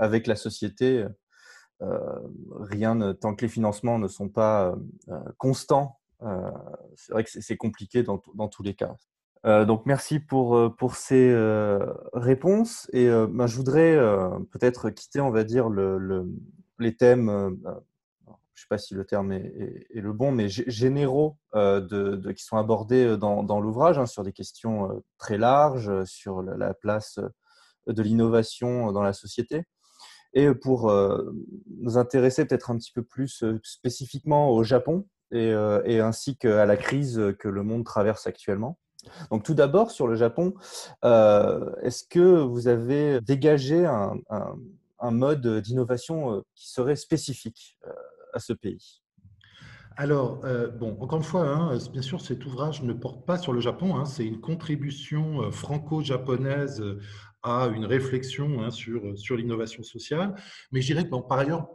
[0.01, 1.07] avec la société,
[1.83, 2.19] euh,
[2.59, 4.75] rien tant que les financements ne sont pas
[5.09, 6.51] euh, constants, euh,
[6.97, 8.95] c'est vrai que c'est compliqué dans, dans, tous les cas.
[9.45, 11.35] donc merci pour, pour ces
[12.13, 13.97] réponses et ben, je voudrais
[14.51, 16.27] peut-être quitter, on va dire, le,
[16.79, 17.57] les thèmes
[18.53, 22.45] je ne sais pas si le terme est, est, le bon, mais généraux de, qui
[22.45, 27.19] sont abordés dans, dans l'ouvrage, hein, sur des questions très larges, sur la place
[27.87, 29.65] de l'innovation dans la société.
[30.33, 31.35] Et pour euh,
[31.79, 36.66] nous intéresser peut-être un petit peu plus euh, spécifiquement au Japon et, euh, ainsi qu'à
[36.66, 38.79] la crise que le monde traverse actuellement.
[39.31, 40.53] Donc tout d'abord sur le Japon,
[41.03, 44.12] est-ce que vous avez dégagé un,
[44.99, 47.79] un, mode d'innovation qui serait spécifique
[48.35, 49.01] à ce pays?
[49.97, 50.40] Alors,
[50.79, 53.97] bon, encore une fois, hein, bien sûr, cet ouvrage ne porte pas sur le Japon,
[53.97, 56.83] hein, c'est une contribution franco-japonaise
[57.42, 60.35] à une réflexion hein, sur, sur l'innovation sociale.
[60.72, 61.68] Mais je dirais que par ailleurs,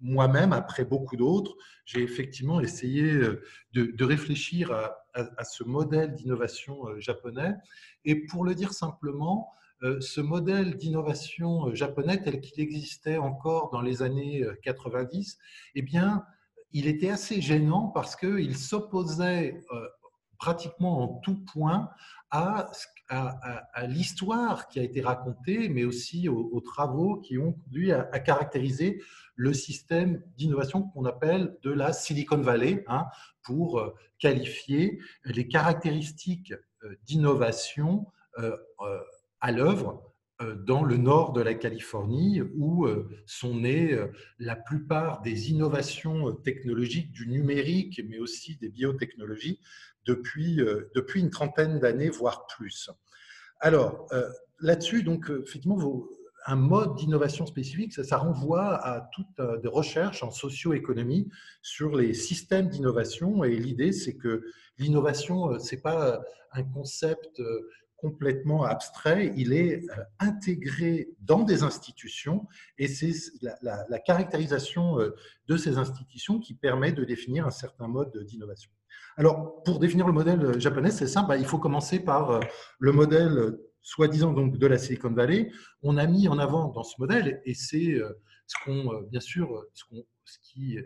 [0.00, 3.42] moi-même, après beaucoup d'autres, j'ai effectivement essayé euh,
[3.72, 7.54] de, réfléchir à, ce modèle d'innovation euh, japonais.
[8.04, 13.82] Et pour le dire simplement, euh, ce modèle d'innovation japonais tel qu'il existait encore dans
[13.82, 15.38] les années 90,
[15.74, 16.24] eh bien,
[16.72, 19.62] il était assez gênant parce qu'il s'opposait
[20.38, 21.88] pratiquement en tout point
[22.30, 22.70] à,
[23.08, 29.02] à, l'histoire qui a été racontée, mais aussi aux, travaux qui ont conduit à, caractériser
[29.34, 33.06] le système d'innovation qu'on appelle de la Silicon Valley, hein,
[33.42, 38.06] pour euh, qualifier les caractéristiques euh, d'innovation
[38.38, 38.56] euh,
[39.40, 40.02] à l'œuvre
[40.66, 42.86] dans le nord de la Californie, où
[43.24, 43.98] sont nées
[44.38, 49.60] la plupart des innovations technologiques du numérique, mais aussi des biotechnologies,
[50.06, 52.90] depuis, euh, depuis une trentaine d'années, voire plus.
[53.60, 54.28] Alors, euh,
[54.60, 56.06] là-dessus, donc, euh, effectivement,
[56.46, 61.28] un mode d'innovation spécifique, ça, renvoie à toutes des recherches en socio-économie
[61.60, 63.42] sur les systèmes d'innovation.
[63.42, 64.44] Et l'idée, c'est que
[64.78, 67.42] l'innovation, ce n'est pas un concept
[67.96, 69.82] complètement abstrait, il est
[70.20, 72.46] intégré dans des institutions
[72.78, 74.98] et c'est la, caractérisation
[75.48, 78.70] de ces institutions qui permet de définir un certain mode d'innovation.
[79.16, 82.40] Alors, pour définir le modèle japonais, c'est simple, bah, il faut commencer par
[82.78, 85.50] le modèle soi-disant donc de la Silicon Valley.
[85.82, 87.98] On a mis en avant dans ce modèle, et c'est
[88.46, 90.78] ce qu'on, bien sûr, ce, qui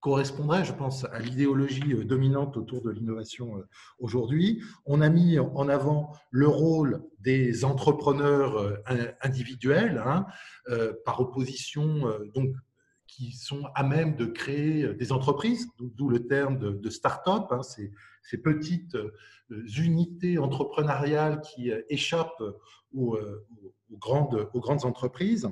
[0.00, 4.62] correspondrait, je pense, à l'idéologie euh, dominante autour de l'innovation euh, aujourd'hui.
[4.86, 10.26] On a mis en avant le rôle des entrepreneurs euh, individuels, hein,
[11.04, 12.54] par opposition, donc,
[13.10, 18.38] qui sont à même de créer des entreprises, d'où le terme de, start-up, hein, ces,
[18.38, 18.96] petites
[19.76, 22.42] unités entrepreneuriales qui échappent
[22.94, 23.18] aux,
[23.92, 25.48] grandes, aux grandes entreprises.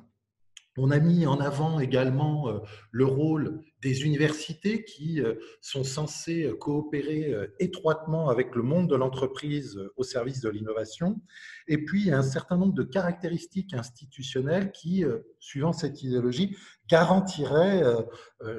[0.80, 2.58] On a mis en avant également euh,
[2.92, 8.94] le rôle des universités qui euh, sont censées euh, coopérer étroitement avec le monde de
[8.94, 11.20] l'entreprise au service de l'innovation.
[11.66, 15.04] Et puis, un certain nombre de caractéristiques institutionnelles qui,
[15.40, 16.56] suivant cette idéologie,
[16.88, 17.82] garantiraient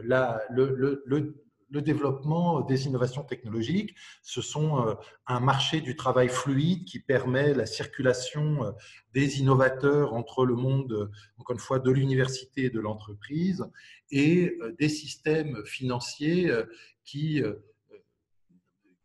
[0.03, 3.95] la, le, le développement des innovations technologiques.
[4.21, 4.95] Ce sont euh,
[5.27, 8.71] un marché du travail fluide qui permet la circulation euh,
[9.13, 13.65] des innovateurs entre le monde, encore une fois, de l'université et de l'entreprise,
[14.11, 16.51] et euh, des systèmes financiers
[17.03, 17.41] qui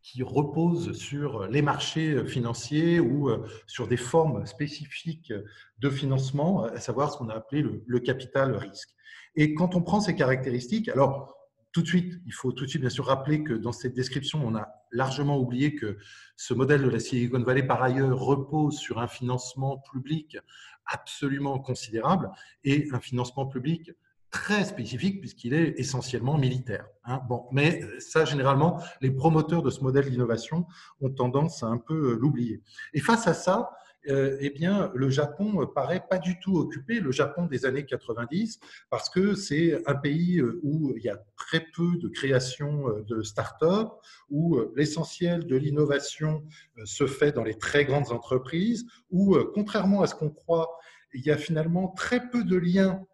[0.01, 3.31] qui reposent sur les marchés financiers ou
[3.65, 5.33] sur des formes spécifiques
[5.79, 8.89] de financement, à savoir ce qu'on a appelé le, le, capital risque.
[9.35, 11.34] Et quand on prend ces caractéristiques, alors
[11.75, 14.41] tout de suite, il faut tout de suite bien sûr rappeler que dans cette description,
[14.41, 15.97] on a largement oublié que
[16.37, 20.37] ce modèle de la Silicon Valley, par ailleurs, repose sur un financement public
[20.85, 22.31] absolument considérable
[22.63, 23.91] et un financement public
[24.31, 26.85] très spécifique puisqu'il est essentiellement militaire.
[27.03, 27.19] Hein.
[27.27, 30.67] Bon, mais ça, généralement, les promoteurs de ce modèle d'innovation
[31.01, 32.63] ont tendance à un peu l'oublier.
[32.93, 37.11] Et face à ça, euh, eh bien, le Japon paraît pas du tout occupé, le
[37.11, 41.65] Japon des années 90, parce que c'est un pays euh, où il y a très
[41.75, 43.89] peu de création euh, de start-up,
[44.29, 46.43] où l'essentiel de l'innovation
[46.83, 50.77] se fait dans les très grandes entreprises, où, contrairement à ce qu'on croit,
[51.13, 53.05] il y a finalement très peu de liens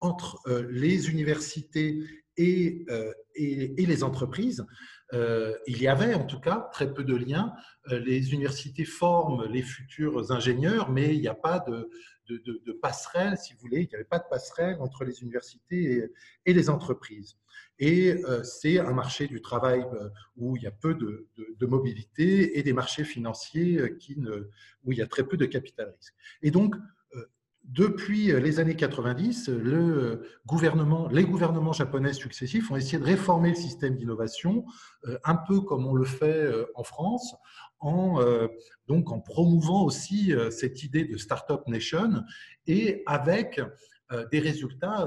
[0.00, 1.98] entre les universités
[2.36, 2.86] et,
[3.34, 4.64] et les entreprises.
[5.12, 7.52] Euh, il y avait en tout cas très peu de liens.
[7.90, 11.90] Euh, les universités forment les futurs ingénieurs, mais il n'y a pas de,
[12.80, 16.08] passerelle, si vous voulez, il n'y avait pas de passerelle entre les universités
[16.46, 17.36] et, les entreprises.
[17.80, 19.84] Et euh, c'est un marché du travail
[20.36, 23.82] où il y a peu de, mobilité et des marchés financiers
[24.84, 26.14] où il y a très peu de capital risque.
[26.42, 26.76] Et donc,
[27.64, 33.54] depuis les années 90, le gouvernement, les gouvernements japonais successifs ont essayé de réformer le
[33.54, 34.64] système d'innovation,
[35.06, 37.34] euh, un peu comme on le fait euh, en France,
[37.78, 38.48] en, euh,
[38.88, 42.24] donc en promouvant aussi cette idée de Startup Nation
[42.66, 43.60] et avec
[44.32, 45.06] des résultats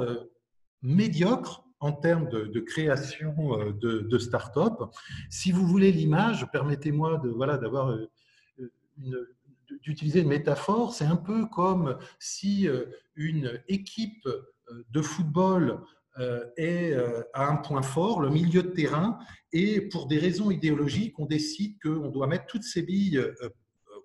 [0.81, 3.35] médiocres en termes de, création
[3.81, 4.81] de, de start-up.
[5.29, 7.95] Si vous voulez l'image, permettez-moi de voilà d'avoir
[8.97, 9.27] une,
[9.81, 15.79] d'utiliser une métaphore, c'est un peu comme si euh, une équipe euh, de football
[16.19, 16.95] euh, est
[17.33, 19.17] à un point fort, le milieu de terrain,
[19.51, 23.23] et pour des raisons idéologiques, on décide qu'on doit mettre toutes ses billes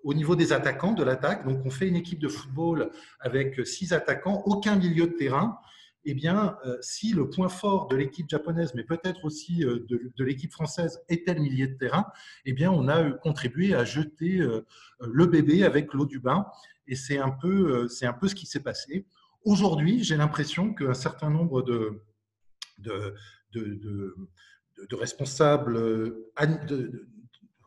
[0.03, 1.47] au niveau des attaquants de l'attaque.
[1.47, 5.59] Donc on fait une équipe de football avec six attaquants, aucun milieu de terrain
[6.05, 10.23] eh bien, euh, si le point fort de l'équipe japonaise, mais peut-être aussi euh, de,
[10.23, 12.05] l'équipe française, était le milieu de terrain,
[12.45, 14.65] eh bien, on a contribué à jeter euh,
[15.01, 16.45] le bébé avec l'eau du bain.
[16.87, 19.05] Et c'est un, peu, un peu ce qui s'est passé.
[19.43, 22.01] Aujourd'hui, j'ai l'impression qu'un certain nombre de,
[22.79, 23.13] de,
[23.53, 25.79] de responsables,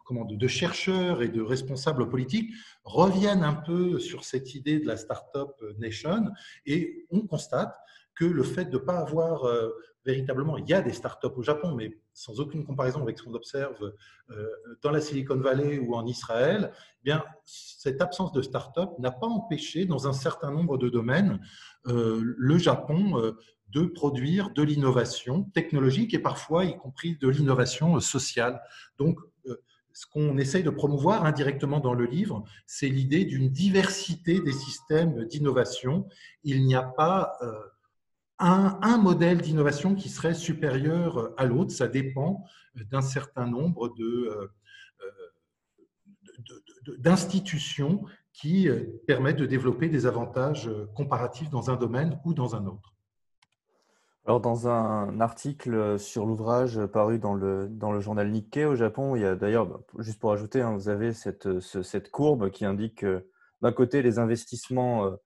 [0.05, 4.97] comment, de, chercheurs et de responsables politiques reviennent un peu sur cette idée de la
[4.97, 6.33] Startup Nation
[6.67, 7.77] et on constate
[8.25, 9.71] le fait de ne pas avoir euh,
[10.05, 13.35] véritablement, il y a des startups au Japon, mais sans aucune comparaison avec ce qu'on
[13.35, 13.93] observe
[14.31, 14.49] euh,
[14.83, 19.27] dans la Silicon Valley ou en Israël, eh bien, cette absence de startups n'a pas
[19.27, 21.41] empêché, dans un certain nombre de domaines,
[21.87, 23.35] euh, le Japon
[23.69, 28.61] de produire de l'innovation technologique et parfois y compris de l'innovation sociale.
[28.99, 29.19] Donc,
[29.95, 35.25] ce qu'on essaye de promouvoir indirectement dans le livre, c'est l'idée d'une diversité des systèmes
[35.27, 36.07] d'innovation.
[36.45, 37.39] Il n'y a pas
[38.43, 41.71] un, modèle d'innovation qui serait supérieur à l'autre.
[41.71, 44.49] Ça dépend d'un certain nombre de, euh,
[46.99, 52.67] d'institutions qui euh, permettent de développer des avantages comparatifs dans un domaine ou dans un
[52.67, 52.95] autre.
[54.25, 59.17] Alors, dans un article sur l'ouvrage paru dans le, dans le journal Nikkei au Japon,
[59.17, 63.05] il y a d'ailleurs, juste pour ajouter, hein, vous avez cette, cette courbe qui indique
[63.63, 65.17] d'un côté les investissements euh, euh,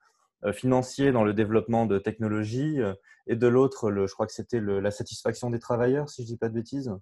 [0.53, 2.95] financier dans le développement de technologies, euh,
[3.27, 6.39] et de l'autre, je crois que c'était la satisfaction des travailleurs, si je ne dis
[6.39, 6.93] pas de bêtises.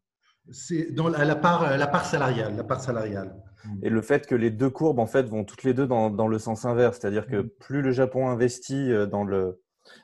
[0.51, 2.57] C'est dans la, part, la part salariale.
[2.57, 3.35] La part salariale.
[3.83, 6.29] Et le fait que les deux courbes en fait vont toutes les deux dans, dans
[6.29, 7.49] le sens inverse, c'est-à-dire que mm.
[7.61, 9.61] plus le Japon investit euh, dans le,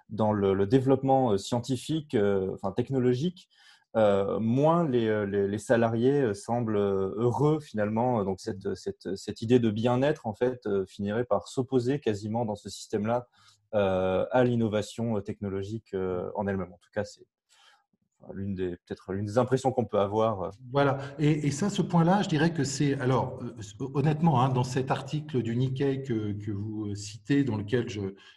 [0.09, 3.49] dans le, développement euh, scientifique, euh, enfin technologique,
[3.95, 8.25] moins les, les, salariés semblent heureux finalement.
[8.25, 12.69] Donc cette, cette, cette idée de bien-être en fait finirait par s'opposer quasiment dans ce
[12.69, 13.27] système-là
[13.73, 15.95] à l'innovation technologique
[16.35, 16.73] en elle-même.
[16.73, 17.27] En tout cas, c'est
[18.35, 20.43] l'une des peut-être l'une des impressions qu'on peut avoir.
[20.43, 20.51] Euh.
[20.73, 20.99] Voilà.
[21.19, 25.43] Et, ça, ce point-là, je dirais que c'est alors euh, honnêtement, hein, dans cet article
[25.43, 27.87] du Nikkei que, que vous citez, dans lequel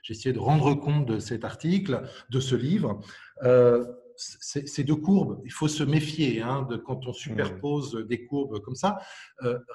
[0.09, 2.99] essayé de rendre compte de cet article, de ce livre.
[3.43, 3.85] Euh,
[4.16, 8.76] ces deux courbes, il faut se méfier hein, de, quand on superpose des courbes comme
[8.76, 8.97] ça.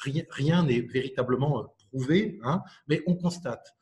[0.01, 3.74] rien n'est véritablement prouvé, hein, mais on constate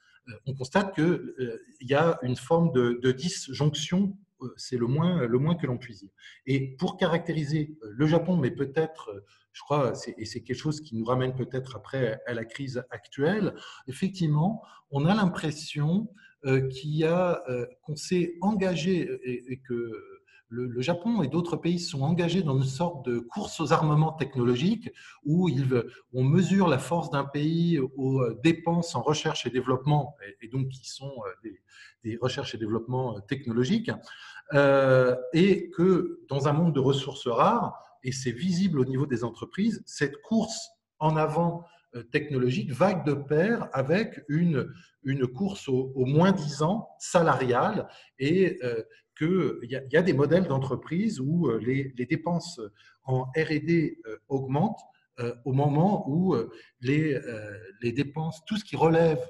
[0.45, 5.39] on constate qu'il y a une forme de, de disjonction euh, c'est le moins, le
[5.39, 6.11] moins que l'on puisse dire.
[6.47, 10.81] Et pour caractériser euh, le Japon, mais peut-être, euh, je crois, et c'est quelque chose
[10.81, 13.55] qui nous ramène peut-être après à la crise actuelle,
[13.87, 16.09] effectivement, on a l'impression
[16.71, 17.43] qu'il a,
[17.83, 20.16] qu'on s'est engagé et, que
[20.49, 24.91] le, Japon et d'autres pays sont engagés dans une sorte de course aux armements technologiques
[25.25, 25.51] où
[26.13, 30.89] on mesure la force d'un pays aux dépenses en recherche et développement, et, donc qui
[30.89, 31.61] sont des,
[32.05, 33.91] des recherches et développements technologiques,
[34.55, 39.25] euh, et que dans un monde de ressources rares, et c'est visible au niveau des
[39.25, 40.71] entreprises, cette course
[41.01, 41.65] en avant
[41.97, 44.73] euh, technologique vague de pair avec une,
[45.03, 47.89] une course au, moins 10 ans salariale
[48.21, 48.83] et euh,
[49.17, 52.61] qu'il y, y, a des modèles d'entreprise où les, les, dépenses
[53.05, 53.97] en RD
[54.29, 54.83] augmentent
[55.45, 56.37] au moment où
[56.81, 57.19] les,
[57.83, 59.21] dépenses, tout ce qui relève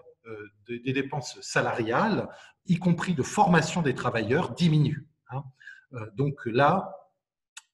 [0.67, 2.29] des dépenses salariales
[2.69, 5.09] y compris de formation des travailleurs, diminue.
[5.31, 5.45] Hein.
[5.95, 6.93] Euh, donc là,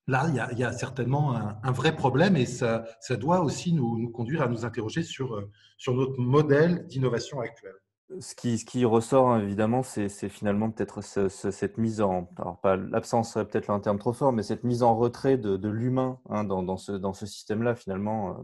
[0.07, 4.49] là, il y a, certainement un, vrai problème et ça, doit aussi nous, conduire à
[4.49, 7.75] nous interroger sur, euh, sur notre modèle d'innovation actuel.
[8.21, 13.47] Ce qui, ressort hein, évidemment, c'est finalement peut-être cette mise en, alors pas l'absence serait
[13.47, 17.27] peut-être un terme trop fort, mais cette mise en retrait de, l'humain hein, dans, ce,
[17.27, 18.31] système-là finalement.
[18.31, 18.43] Euh.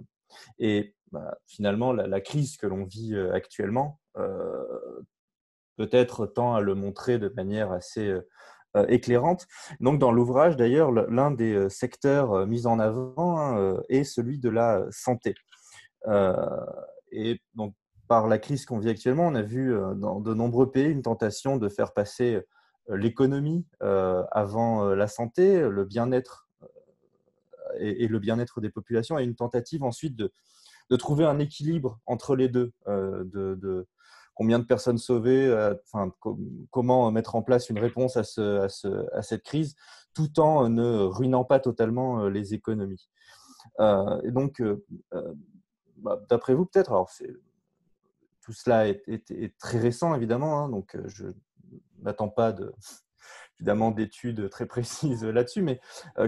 [0.58, 3.98] et bah, finalement, la, crise que l'on vit actuellement
[5.78, 8.28] peut-être tend à le montrer de manière assez euh,
[8.76, 9.46] euh, éclairante.
[9.80, 14.50] Donc, dans l'ouvrage, d'ailleurs, l'un des euh, secteurs mis en avant hein, est celui de
[14.50, 15.34] la santé.
[17.10, 17.74] et donc,
[18.08, 21.56] par la crise qu'on vit actuellement, on a vu dans de nombreux pays une tentation
[21.56, 22.40] de faire passer
[22.88, 26.48] l'économie avant la santé, le bien-être
[27.78, 30.32] et, le bien-être des populations, et une tentative ensuite de,
[30.96, 33.86] trouver un équilibre entre les deux, de,
[34.38, 36.12] combien de personnes sauvées, euh, enfin,
[36.70, 38.22] comment mettre en place une réponse à,
[39.22, 39.74] cette crise
[40.14, 43.08] tout en ne ruinant pas totalement euh, les économies.
[43.80, 44.62] Euh, et donc,
[45.96, 46.92] bah, d'après vous, peut-être,
[48.48, 51.26] tout cela est, très récent, évidemment, hein, donc je
[51.98, 52.72] n'attends pas de,
[53.60, 55.80] évidemment d'études très précises là-dessus, mais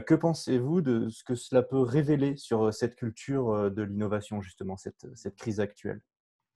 [0.07, 5.35] que pensez-vous de ce que cela peut révéler sur cette culture de l'innovation, justement, cette
[5.37, 6.03] crise actuelle?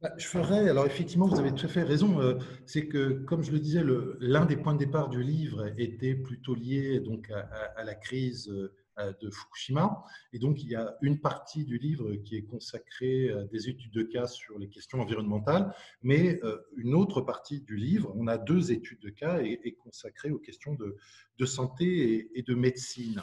[0.02, 3.52] Bah, je ferais, alors effectivement, vous avez tout à fait raison, c'est que, comme je
[3.52, 3.82] le disais,
[4.20, 8.52] l'un des points de départ du livre était plutôt lié donc, à, la crise
[8.99, 10.05] de Fukushima.
[10.32, 13.92] Et donc, il y a une partie du livre qui est consacrée à des études
[13.92, 18.38] de cas sur les questions environnementales, mais euh, une autre partie du livre, on a
[18.38, 23.20] deux études de cas, est, consacrée aux questions de, santé et de médecine.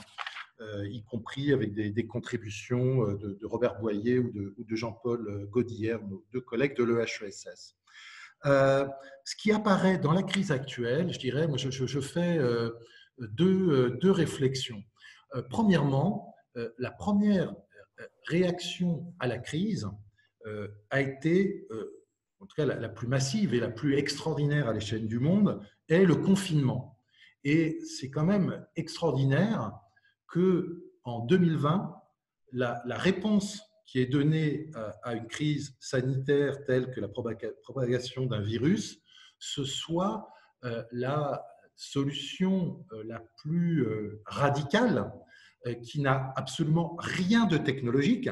[0.61, 6.23] Euh, y compris avec des, contributions euh, de, Robert Boyer ou de, Jean-Paul Godillère, nos
[6.31, 7.75] deux collègues de l'EHESS.
[8.45, 8.87] Euh,
[9.25, 12.39] ce qui apparaît dans la crise actuelle, je dirais, moi je, fais
[13.17, 14.83] deux, deux, réflexions.
[15.49, 16.35] Premièrement,
[16.77, 17.53] la première
[18.27, 19.87] réaction à la crise
[20.89, 21.67] a été,
[22.39, 26.05] en tout cas la, plus massive et la plus extraordinaire à l'échelle du monde, est
[26.05, 26.97] le confinement.
[27.43, 29.73] Et c'est quand même extraordinaire
[30.27, 31.95] que en 2020,
[32.53, 34.69] la, réponse qui est donnée
[35.03, 38.99] à, une crise sanitaire telle que la propagation d'un virus,
[39.39, 40.29] ce soit
[40.63, 41.43] euh, la
[41.81, 45.11] solution euh, la plus euh, radicale,
[45.83, 48.31] qui n'a absolument rien de technologique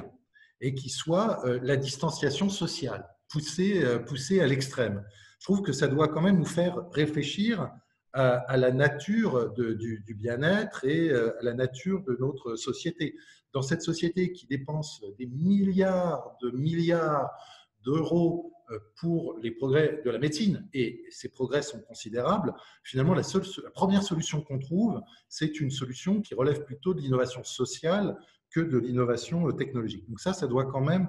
[0.62, 5.06] et qui soit la distanciation sociale, poussée, poussée à l'extrême.
[5.38, 7.70] Je trouve que ça doit quand même nous faire réfléchir
[8.14, 13.16] à, la nature du, bien-être et euh, à la nature de notre société.
[13.54, 17.30] Dans cette société qui dépense des milliards de milliards
[17.84, 18.59] d'euros euh,
[18.96, 22.54] pour les progrès de la médecine, et ces progrès sont considérables,
[22.84, 23.44] finalement, la, seule,
[23.74, 28.18] première solution qu'on trouve, c'est une solution qui relève plutôt de l'innovation sociale
[28.50, 30.08] que de l'innovation technologique.
[30.08, 31.08] Donc ça, ça doit quand même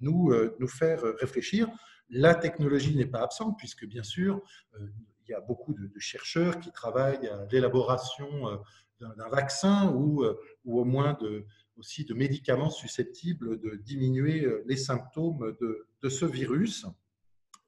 [0.00, 1.68] nous, nous faire réfléchir.
[2.08, 4.42] La technologie n'est pas absente, puisque bien sûr,
[4.78, 8.28] il y a beaucoup de, chercheurs qui travaillent à l'élaboration
[9.00, 10.24] d'un vaccin ou,
[10.64, 11.44] ou au moins de,
[11.80, 16.86] aussi de médicaments susceptibles de diminuer les symptômes de, ce virus.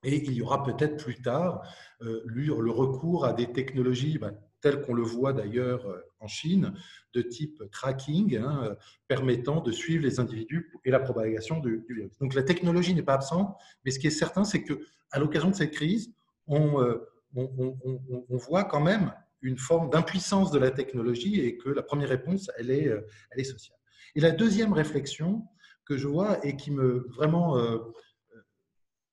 [0.05, 1.63] Et il y aura peut-être plus tard
[2.01, 6.73] le recours à des technologies ben, tel qu'on le voit d'ailleurs euh, en Chine,
[7.13, 8.77] de type tracking, hein,
[9.09, 12.17] permettant de suivre les individus et la propagation du, virus.
[12.21, 13.55] Donc la technologie n'est pas absente,
[13.85, 16.15] mais ce qui est certain, c'est qu'à l'occasion de cette crise,
[16.49, 16.99] euh,
[17.35, 22.49] on, voit quand même une forme d'impuissance de la technologie et que la première réponse,
[22.61, 23.01] euh,
[23.31, 23.79] elle est sociale.
[24.15, 25.47] Et la deuxième réflexion
[25.85, 27.57] que je vois et qui me vraiment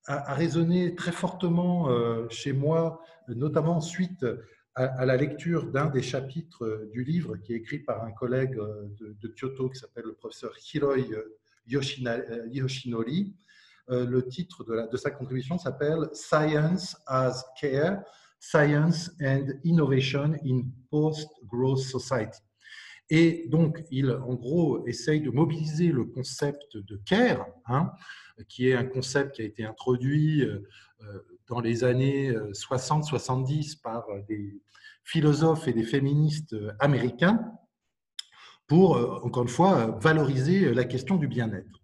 [0.06, 1.88] a, résonné très fortement
[2.28, 4.24] chez moi, notamment suite
[4.74, 8.56] à, la lecture d'un des chapitres euh, du livre qui est écrit par un collègue
[8.56, 13.34] euh, de, Kyoto qui s'appelle le professeur Hiroi euh, Yoshinori.
[13.88, 18.00] Le titre de sa contribution s'appelle Science as Care,
[18.38, 22.38] Science and Innovation in Post-Growth Society.
[23.10, 27.90] Et donc, il, en gros, essaye de mobiliser le concept de care, hein,
[28.48, 30.44] qui est un concept qui a été introduit
[31.48, 34.60] dans les années 60-70 par des
[35.02, 37.40] philosophes et des féministes américains
[38.70, 41.82] pour, euh, encore une fois, valoriser la question du bien-être.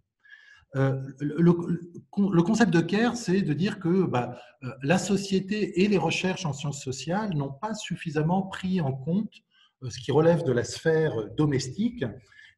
[0.77, 5.97] Euh, le, concept de care, c'est de dire que bah, euh, la société et les
[5.97, 9.33] recherches en sciences sociales n'ont pas suffisamment pris en compte
[9.89, 12.03] ce qui relève de la sphère domestique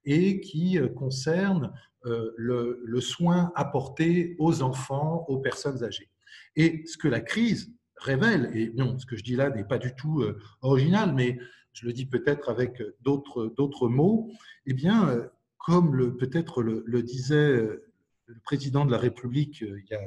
[0.05, 6.09] et qui concerne le, le soin apporté aux enfants, aux personnes âgées.
[6.55, 9.77] Et ce que la crise révèle, et non, ce que je dis là n'est pas
[9.77, 11.37] du tout euh, original, mais
[11.73, 14.31] je le dis peut-être avec d'autres mots,
[14.65, 17.91] eh bien, euh, comme peut-être le, disait euh,
[18.25, 20.01] le président de la République il y a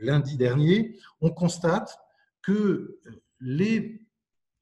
[0.00, 1.98] lundi dernier, on constate
[2.42, 3.00] que
[3.40, 4.03] les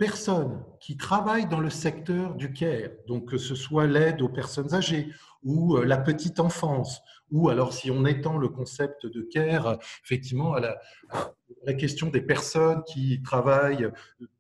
[0.03, 4.75] personnes qui travaillent dans le secteur du care, donc que ce soit l'aide aux personnes
[4.75, 5.13] âgées
[5.45, 7.01] ou la petite enfance,
[7.31, 12.83] ou alors si on étend le concept de care effectivement à la, question des personnes
[12.83, 13.89] qui travaillent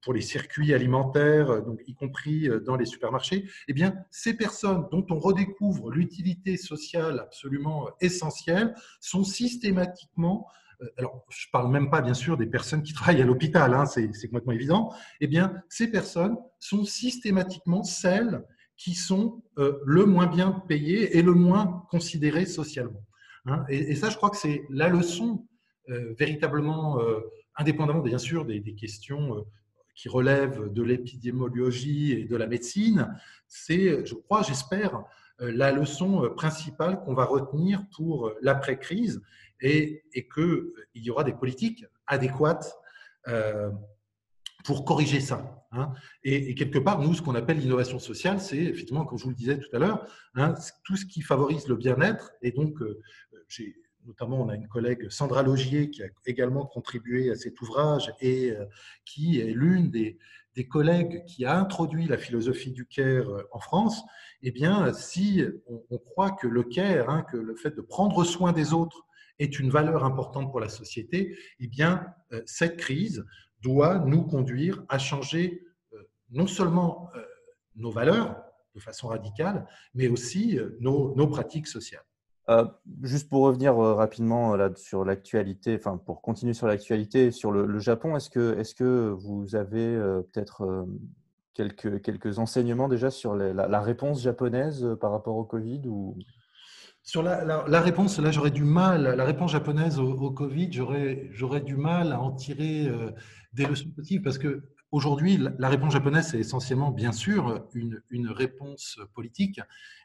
[0.00, 5.06] pour les circuits alimentaires, donc y compris dans les supermarchés, eh bien, ces personnes dont
[5.10, 10.61] on redécouvre l'utilité sociale absolument essentielle sont systématiquement euh,
[10.96, 14.08] alors je parle même pas bien sûr des personnes qui travaillent à l'hôpital, hein, c'est
[14.28, 18.42] complètement évident, eh bien ces personnes sont systématiquement celles
[18.76, 23.04] qui sont euh, le moins bien payées et le moins considérées socialement.
[23.46, 23.64] Hein.
[23.68, 25.44] et, ça, je crois que c'est la leçon
[25.90, 27.18] euh, véritablement, euh,
[27.56, 29.40] indépendamment bien sûr des, questions euh,
[29.96, 33.12] qui relèvent de l'épidémiologie et de la médecine,
[33.48, 35.02] c'est, je crois, j'espère,
[35.38, 39.20] la leçon principale qu'on va retenir pour l'après-crise
[39.62, 42.76] et, et qu'il y aura des politiques adéquates
[44.64, 45.66] pour corriger ça.
[45.72, 45.92] Hein.
[46.24, 49.36] Et, quelque part, nous, ce qu'on appelle l'innovation sociale, c'est effectivement, comme je vous le
[49.36, 50.54] disais tout à l'heure, hein,
[50.84, 52.32] tout ce qui favorise le bien-être.
[52.42, 52.78] Et donc,
[53.48, 58.12] j'ai notamment on a une collègue Sandra Logier qui a également contribué à cet ouvrage
[58.20, 58.64] et euh,
[59.04, 60.18] qui est l'une des,
[60.68, 64.02] collègues qui a introduit la philosophie du care euh, en France,
[64.42, 68.52] eh bien, si on, croit que le care, hein, que le fait de prendre soin
[68.52, 69.06] des autres
[69.38, 73.24] est une valeur importante pour la société, eh bien, euh, cette crise
[73.60, 75.64] doit nous conduire à changer
[76.30, 77.10] non seulement
[77.76, 78.42] nos valeurs
[78.74, 82.02] de façon radicale, mais aussi nos pratiques sociales.
[82.48, 82.64] Euh,
[83.02, 87.52] juste pour revenir euh, rapidement euh, là, sur l'actualité, enfin pour continuer sur l'actualité sur
[87.52, 89.96] le, Japon, est-ce que, est que vous avez
[90.32, 90.86] peut-être
[91.54, 96.16] quelques, quelques enseignements déjà sur la, réponse japonaise par rapport au Covid ou...
[97.02, 102.12] Sur la, réponse, là j'aurais du mal, la réponse japonaise au, Covid, j'aurais du mal
[102.12, 102.88] à en tirer
[103.52, 108.28] des leçons positives parce que aujourd'hui, la, réponse japonaise, c'est essentiellement, bien sûr, une, une
[108.28, 109.60] réponse politique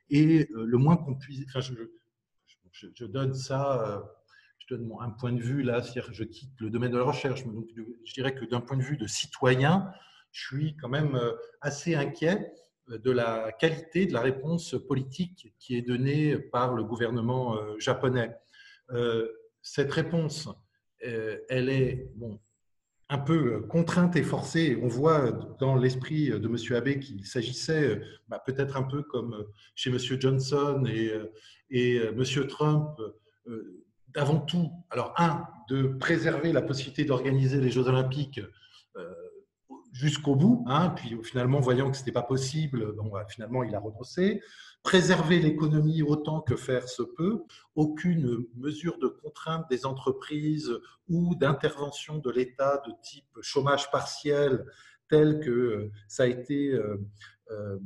[0.10, 1.45] et le moins qu'on puisse.
[1.48, 1.74] Enfin, je,
[2.93, 4.00] je, donne ça, euh,
[4.60, 7.45] je donne un point de vue là, c'est-à-dire je quitte le domaine de la recherche,
[7.45, 7.68] mais donc
[8.06, 9.91] je dirais que d'un point de vue de citoyen,
[10.32, 15.53] je suis quand même euh, assez inquiet euh, de la qualité de la réponse politique
[15.59, 18.35] qui est donnée par le gouvernement japonais.
[19.61, 20.49] Cette réponse,
[21.01, 22.39] elle est bon,
[23.09, 24.77] un peu contrainte et forcée.
[24.81, 26.75] On voit dans l'esprit de M.
[26.75, 29.97] Abe qu'il s'agissait bah, peut-être un peu comme chez M.
[29.97, 32.47] Johnson et, euh, M.
[32.47, 32.99] Trump,
[33.47, 33.83] euh,
[34.15, 38.41] avant tout, alors un, de préserver la possibilité d'organiser les Jeux olympiques
[38.97, 39.13] euh,
[39.98, 43.80] jusqu'au bout, hein, puis finalement, voyant que ce n'était pas possible, bah, finalement, il a
[43.80, 44.41] renoncé.
[44.84, 47.43] Préserver l'économie autant que faire se peut,
[47.76, 50.72] aucune mesure de contrainte des entreprises
[51.10, 54.66] ou d'intervention de l'État de type chômage partiel
[55.10, 56.98] tel que ça a été euh,
[57.50, 57.80] euh,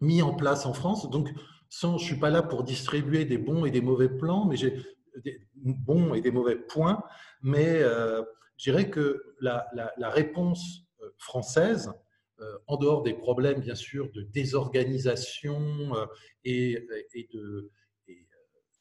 [0.00, 1.10] mis en place en France.
[1.10, 1.28] Donc,
[1.68, 4.56] sans, je ne suis pas là pour distribuer des bons et des mauvais plans, mais
[4.56, 4.82] j'ai
[5.22, 7.02] des bons et des mauvais points,
[7.42, 8.22] mais euh,
[8.56, 10.85] je dirais que la réponse
[11.18, 11.92] française
[12.40, 15.58] euh, en dehors des problèmes, bien sûr, de désorganisation
[15.94, 16.04] euh,
[16.44, 16.86] et,
[17.32, 17.70] de,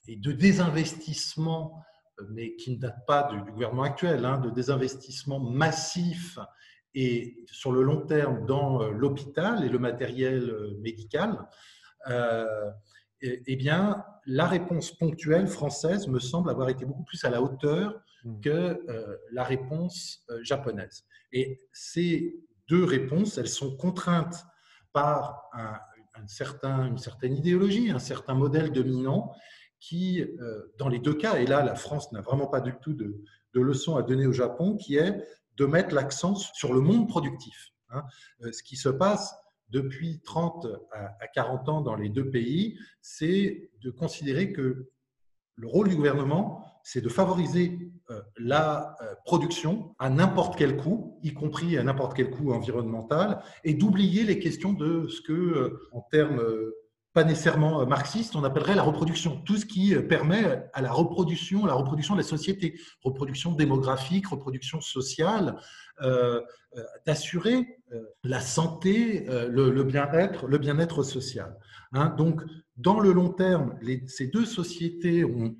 [0.07, 1.81] et, de désinvestissement,
[2.31, 6.37] mais qui ne datent pas du, gouvernement actuel, hein, de désinvestissement massif
[6.95, 11.47] et sur le long terme dans euh, l'hôpital et le matériel médical,
[13.21, 17.99] eh bien, la réponse ponctuelle française me semble avoir été beaucoup plus à la hauteur
[18.25, 18.41] mmh.
[18.41, 18.85] que
[19.31, 21.05] la réponse japonaise.
[21.31, 22.35] Et c'est
[22.67, 24.45] deux réponses, elles sont contraintes
[24.93, 29.33] par un, certain, une certaine idéologie, un certain modèle dominant
[29.79, 32.93] qui, euh, dans les deux cas, et là la France n'a vraiment pas du tout
[32.93, 33.21] de,
[33.53, 35.23] de leçon à donner au Japon, qui est
[35.57, 37.73] de mettre l'accent sur le monde productif.
[37.89, 38.03] Hein.
[38.41, 39.35] Euh, ce qui se passe
[39.69, 44.89] depuis 30 à 40 ans dans les deux pays, c'est de considérer que
[45.55, 47.91] le rôle du gouvernement, c'est de favoriser euh,
[48.37, 53.73] la euh, production à n'importe quel coût, y compris à n'importe quel coût environnemental, et
[53.73, 56.41] d'oublier les questions de ce que, euh, en termes
[57.13, 59.41] pas nécessairement marxistes, on appellerait la reproduction.
[59.45, 64.81] Tout ce qui permet à la reproduction, la reproduction de la société, reproduction démographique, reproduction
[64.81, 65.55] sociale,
[67.05, 67.79] d'assurer
[68.25, 71.57] la santé, le, bien-être, le bien-être social.
[71.93, 72.13] Hein.
[72.17, 72.41] donc,
[72.77, 75.55] dans le long terme, ces deux sociétés ont,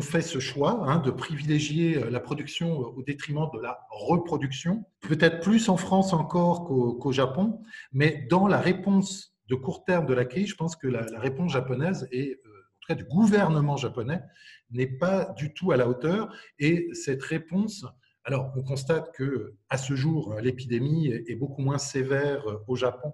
[0.00, 5.40] fait ce choix hein, de privilégier euh, la production au détriment de la reproduction, peut-être
[5.40, 7.60] plus en France encore qu'au Japon,
[7.92, 11.52] mais dans la réponse de court terme de la crise, je pense que la, réponse
[11.52, 14.22] japonaise et euh, en tout cas du gouvernement japonais
[14.70, 16.32] n'est pas du tout à la hauteur.
[16.58, 17.84] Et cette réponse,
[18.24, 23.12] alors on constate que à ce jour, l'épidémie est beaucoup moins sévère au Japon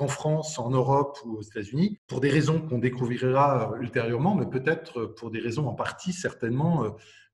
[0.00, 5.04] en France, en Europe ou aux États-Unis, pour des raisons qu'on découvrira ultérieurement, mais peut-être
[5.04, 6.90] pour des raisons en partie certainement euh,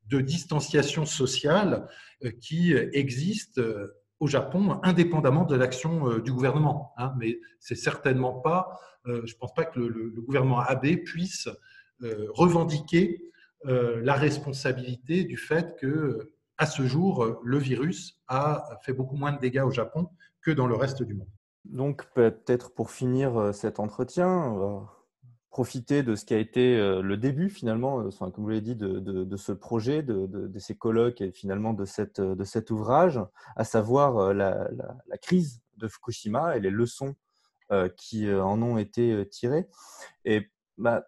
[0.09, 1.89] de distanciation sociale
[2.25, 6.93] euh, qui existent euh, au Japon, indépendamment de l'action du gouvernement.
[6.97, 7.15] Hein.
[7.19, 11.51] Mais c'est certainement pas, je ne pense pas que le, gouvernement Abe puisse
[12.01, 13.31] revendiquer
[13.65, 19.39] la responsabilité du fait que, à ce jour, le virus a fait beaucoup moins de
[19.39, 20.09] dégâts au Japon
[20.41, 21.36] que dans le reste du monde.
[21.71, 24.87] Donc peut-être pour finir euh, cet entretien,
[25.51, 28.77] profiter de ce qui a été euh, le début finalement, euh, comme vous l'avez dit,
[28.77, 33.21] de, ce projet, de, ces colloques et finalement de, cet ouvrage,
[33.57, 34.69] à savoir la,
[35.23, 37.15] crise de Fukushima et les leçons
[37.97, 39.69] qui en ont été tirées.
[40.25, 40.49] Et
[40.79, 41.05] bah,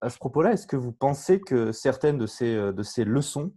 [0.00, 3.52] à ce propos-là, est-ce que vous pensez que certaines de ces, leçons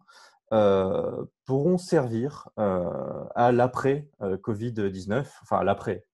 [1.45, 6.05] pourront servir à l'après Covid-19, enfin à l'après,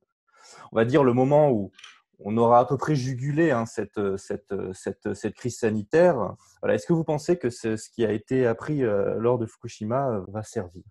[0.72, 1.72] on va dire, le moment où
[2.20, 6.36] on aura à peu près jugulé hein, cette, cette, cette, crise sanitaire.
[6.62, 6.76] Voilà.
[6.76, 10.22] Est-ce que vous pensez que ce qui a été appris euh, lors de Fukushima euh,
[10.30, 10.84] va servir?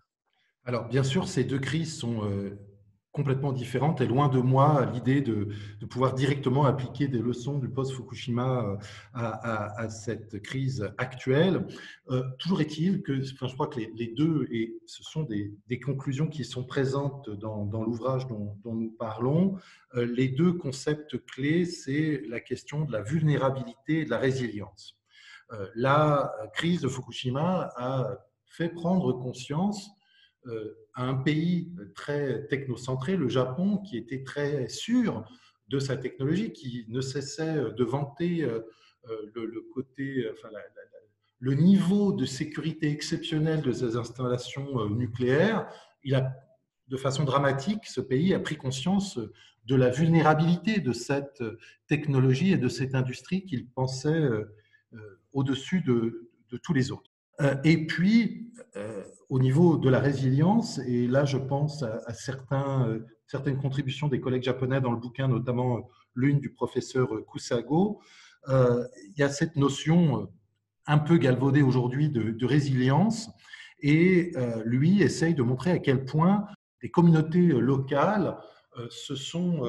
[0.65, 2.59] Alors, bien sûr, ces deux crises sont euh,
[3.17, 5.49] complètement différente et loin de moi l'idée de,
[5.89, 8.77] pouvoir directement appliquer des leçons du post-Fukushima euh,
[9.15, 11.65] à, cette crise actuelle.
[12.11, 16.45] Euh, toujours est-il que je crois que les, deux, et ce sont des, conclusions qui
[16.45, 19.55] sont présentes dans, l'ouvrage dont, nous parlons,
[19.95, 24.95] euh, les deux concepts clés, c'est la question de la vulnérabilité et de la résilience.
[25.73, 29.96] la crise de Fukushima a fait prendre conscience
[30.45, 35.25] euh, un pays très technocentré, le Japon, qui était très sûr
[35.67, 38.61] de sa technologie, qui ne cessait de vanter euh,
[39.09, 39.31] euh,
[41.39, 45.67] le, niveau de sécurité exceptionnel de ses installations nucléaires,
[46.03, 46.33] il a,
[46.87, 49.19] de façon dramatique, ce pays a pris conscience
[49.65, 51.43] de la vulnérabilité de cette
[51.87, 54.29] technologie et de cette industrie qu'il pensait
[55.33, 57.06] au-dessus de, de, tous les autres.
[57.63, 58.51] Et puis,
[59.29, 62.01] au niveau de la résilience, et là je pense à,
[62.51, 65.81] euh, certaines contributions des collègues japonais dans le bouquin, notamment euh,
[66.15, 68.01] l'une du professeur Kusago,
[68.47, 70.29] euh, il y a cette notion
[70.85, 73.29] un peu galvaudée aujourd'hui de, résilience,
[73.81, 74.31] et
[74.63, 76.47] lui essaye de montrer à quel point
[76.81, 78.37] des communautés locales
[78.89, 79.63] se sont,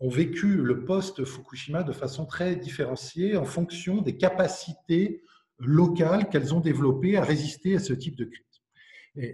[0.00, 5.22] ont vécu le post-Fukushima de façon très différenciée en fonction des capacités
[5.58, 8.44] locales qu'elles ont développées à résister à ce type de crise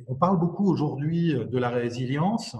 [0.08, 2.56] on parle beaucoup aujourd'hui de la résilience.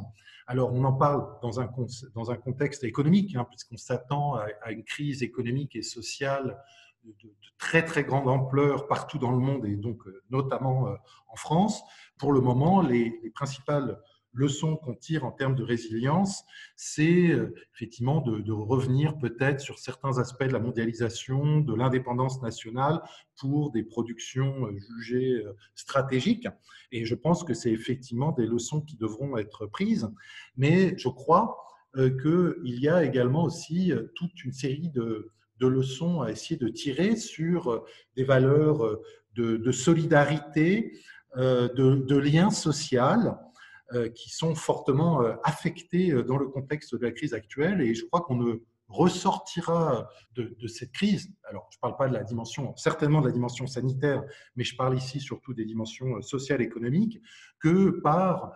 [0.46, 1.68] Alors, on en parle dans un,
[2.14, 6.58] dans un contexte économique, hein, puisqu'on s'attend à, une crise économique et sociale
[7.04, 7.14] de,
[7.58, 10.88] très très grande ampleur partout dans le monde et donc notamment
[11.28, 11.82] en France.
[12.18, 13.98] Pour le moment, les principales
[14.32, 16.44] leçon qu'on tire en termes de résilience,
[16.76, 23.00] c'est euh, effectivement de, revenir peut-être sur certains aspects de la mondialisation, de l'indépendance nationale
[23.38, 26.48] pour des productions euh, jugées euh, stratégiques.
[26.92, 30.08] Et je pense que c'est effectivement des leçons qui devront être prises.
[30.56, 31.56] Mais je crois
[31.94, 37.84] qu'il y a également aussi toute une série de, leçons à essayer de tirer sur
[38.16, 38.96] des valeurs
[39.34, 41.00] de, solidarité,
[41.36, 43.36] de, de lien social
[44.14, 47.80] qui sont fortement euh, affectés euh, dans le contexte de la crise actuelle.
[47.80, 48.54] Et je crois qu'on ne
[48.88, 53.32] ressortira de, cette crise, alors je ne parle pas de la dimension, certainement de la
[53.32, 54.24] dimension sanitaire,
[54.56, 57.20] mais je parle ici surtout des dimensions sociales, économiques,
[57.60, 58.52] que par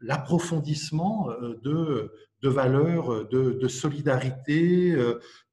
[0.00, 1.28] l'approfondissement
[1.62, 2.10] de,
[2.42, 4.96] de valeurs de, solidarité,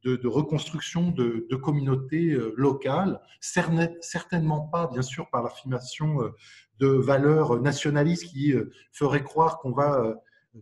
[0.04, 6.32] de, reconstruction de, communautés locales, certainement pas, bien sûr, par l'affirmation
[6.80, 10.16] de valeurs nationalistes qui euh, feraient croire qu'on va euh,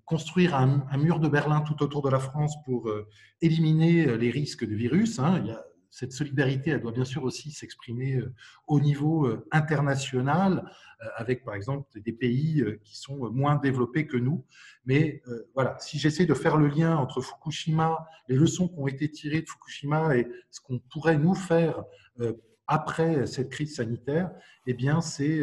[0.06, 3.08] construire un, mur de Berlin tout autour de la France pour euh,
[3.42, 5.20] éliminer les risques de virus.
[5.20, 5.42] Hein.
[5.44, 5.64] Il y a,
[5.98, 8.22] cette solidarité, elle doit bien sûr aussi s'exprimer
[8.68, 10.70] au niveau international,
[11.16, 14.46] avec par exemple des pays qui sont moins développés que nous.
[14.86, 15.24] Mais
[15.56, 19.42] voilà, si j'essaie de faire le lien entre Fukushima, les leçons qui ont été tirées
[19.42, 21.84] de Fukushima et ce qu'on pourrait nous faire
[22.68, 24.30] après cette crise sanitaire,
[24.68, 25.42] eh bien, c'est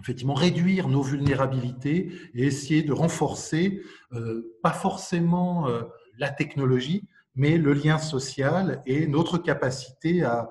[0.00, 3.82] effectivement réduire nos vulnérabilités et essayer de renforcer,
[4.12, 5.82] euh, pas forcément euh,
[6.18, 10.48] la technologie, mais le lien social et notre capacité à,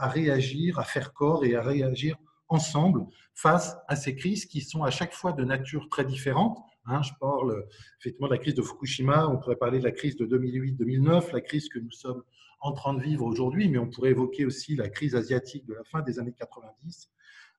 [0.00, 2.16] réagir, à faire corps et à réagir
[2.48, 3.04] ensemble
[3.34, 6.58] face à ces crises qui sont à chaque fois de nature très différente.
[6.86, 7.64] Hein, je parle
[8.00, 11.40] effectivement de la crise de Fukushima, on pourrait parler de la crise de 2008-2009, la
[11.40, 12.22] crise que nous sommes
[12.60, 15.84] en train de vivre aujourd'hui, mais on pourrait évoquer aussi la crise asiatique de la
[15.84, 17.10] fin des années 90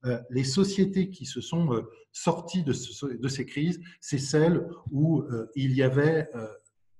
[0.05, 5.49] euh, les sociétés qui se sont euh, sorties de, ces crises, c'est celles où euh,
[5.55, 6.29] il y avait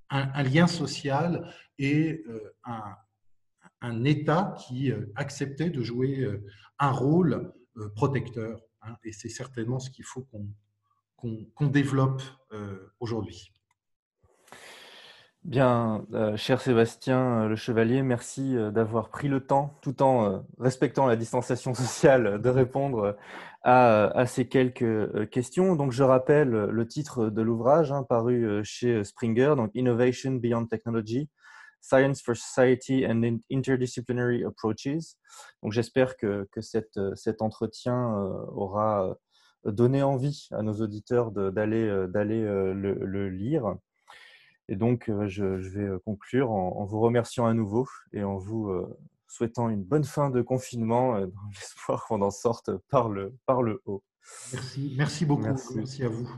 [0.10, 2.24] un, lien social et
[3.82, 6.28] un, État qui acceptait de jouer
[6.80, 7.54] un rôle
[7.96, 8.62] protecteur.
[8.82, 8.96] Hein.
[9.04, 10.28] et c'est certainement ce qu'il faut
[11.18, 12.22] qu'on développe
[13.00, 13.52] aujourd'hui.
[15.46, 20.44] Bien, euh, cher Sébastien euh, Le Chevalier, merci euh, d'avoir pris le temps, tout en
[20.58, 23.16] respectant la distanciation sociale, de répondre
[23.66, 25.76] à, ces quelques questions.
[25.76, 31.30] Donc, je rappelle le titre de l'ouvrage hein, paru chez Springer, donc Innovation Beyond Technology,
[31.82, 35.16] Science for Society and Interdisciplinary Approaches.
[35.64, 38.14] Donc, j'espère que, cet entretien
[38.54, 39.18] aura
[39.66, 43.76] donné envie à nos auditeurs d'aller le lire.
[44.68, 48.70] Et donc, euh, je, vais euh, conclure en, vous remerciant à nouveau et en vous
[48.70, 48.98] euh,
[49.28, 53.82] souhaitant une bonne fin de confinement, dans l'espoir qu'on en sorte par le, par le
[53.86, 54.04] haut.
[54.54, 55.44] Merci, merci beaucoup.
[55.76, 56.30] merci à vous.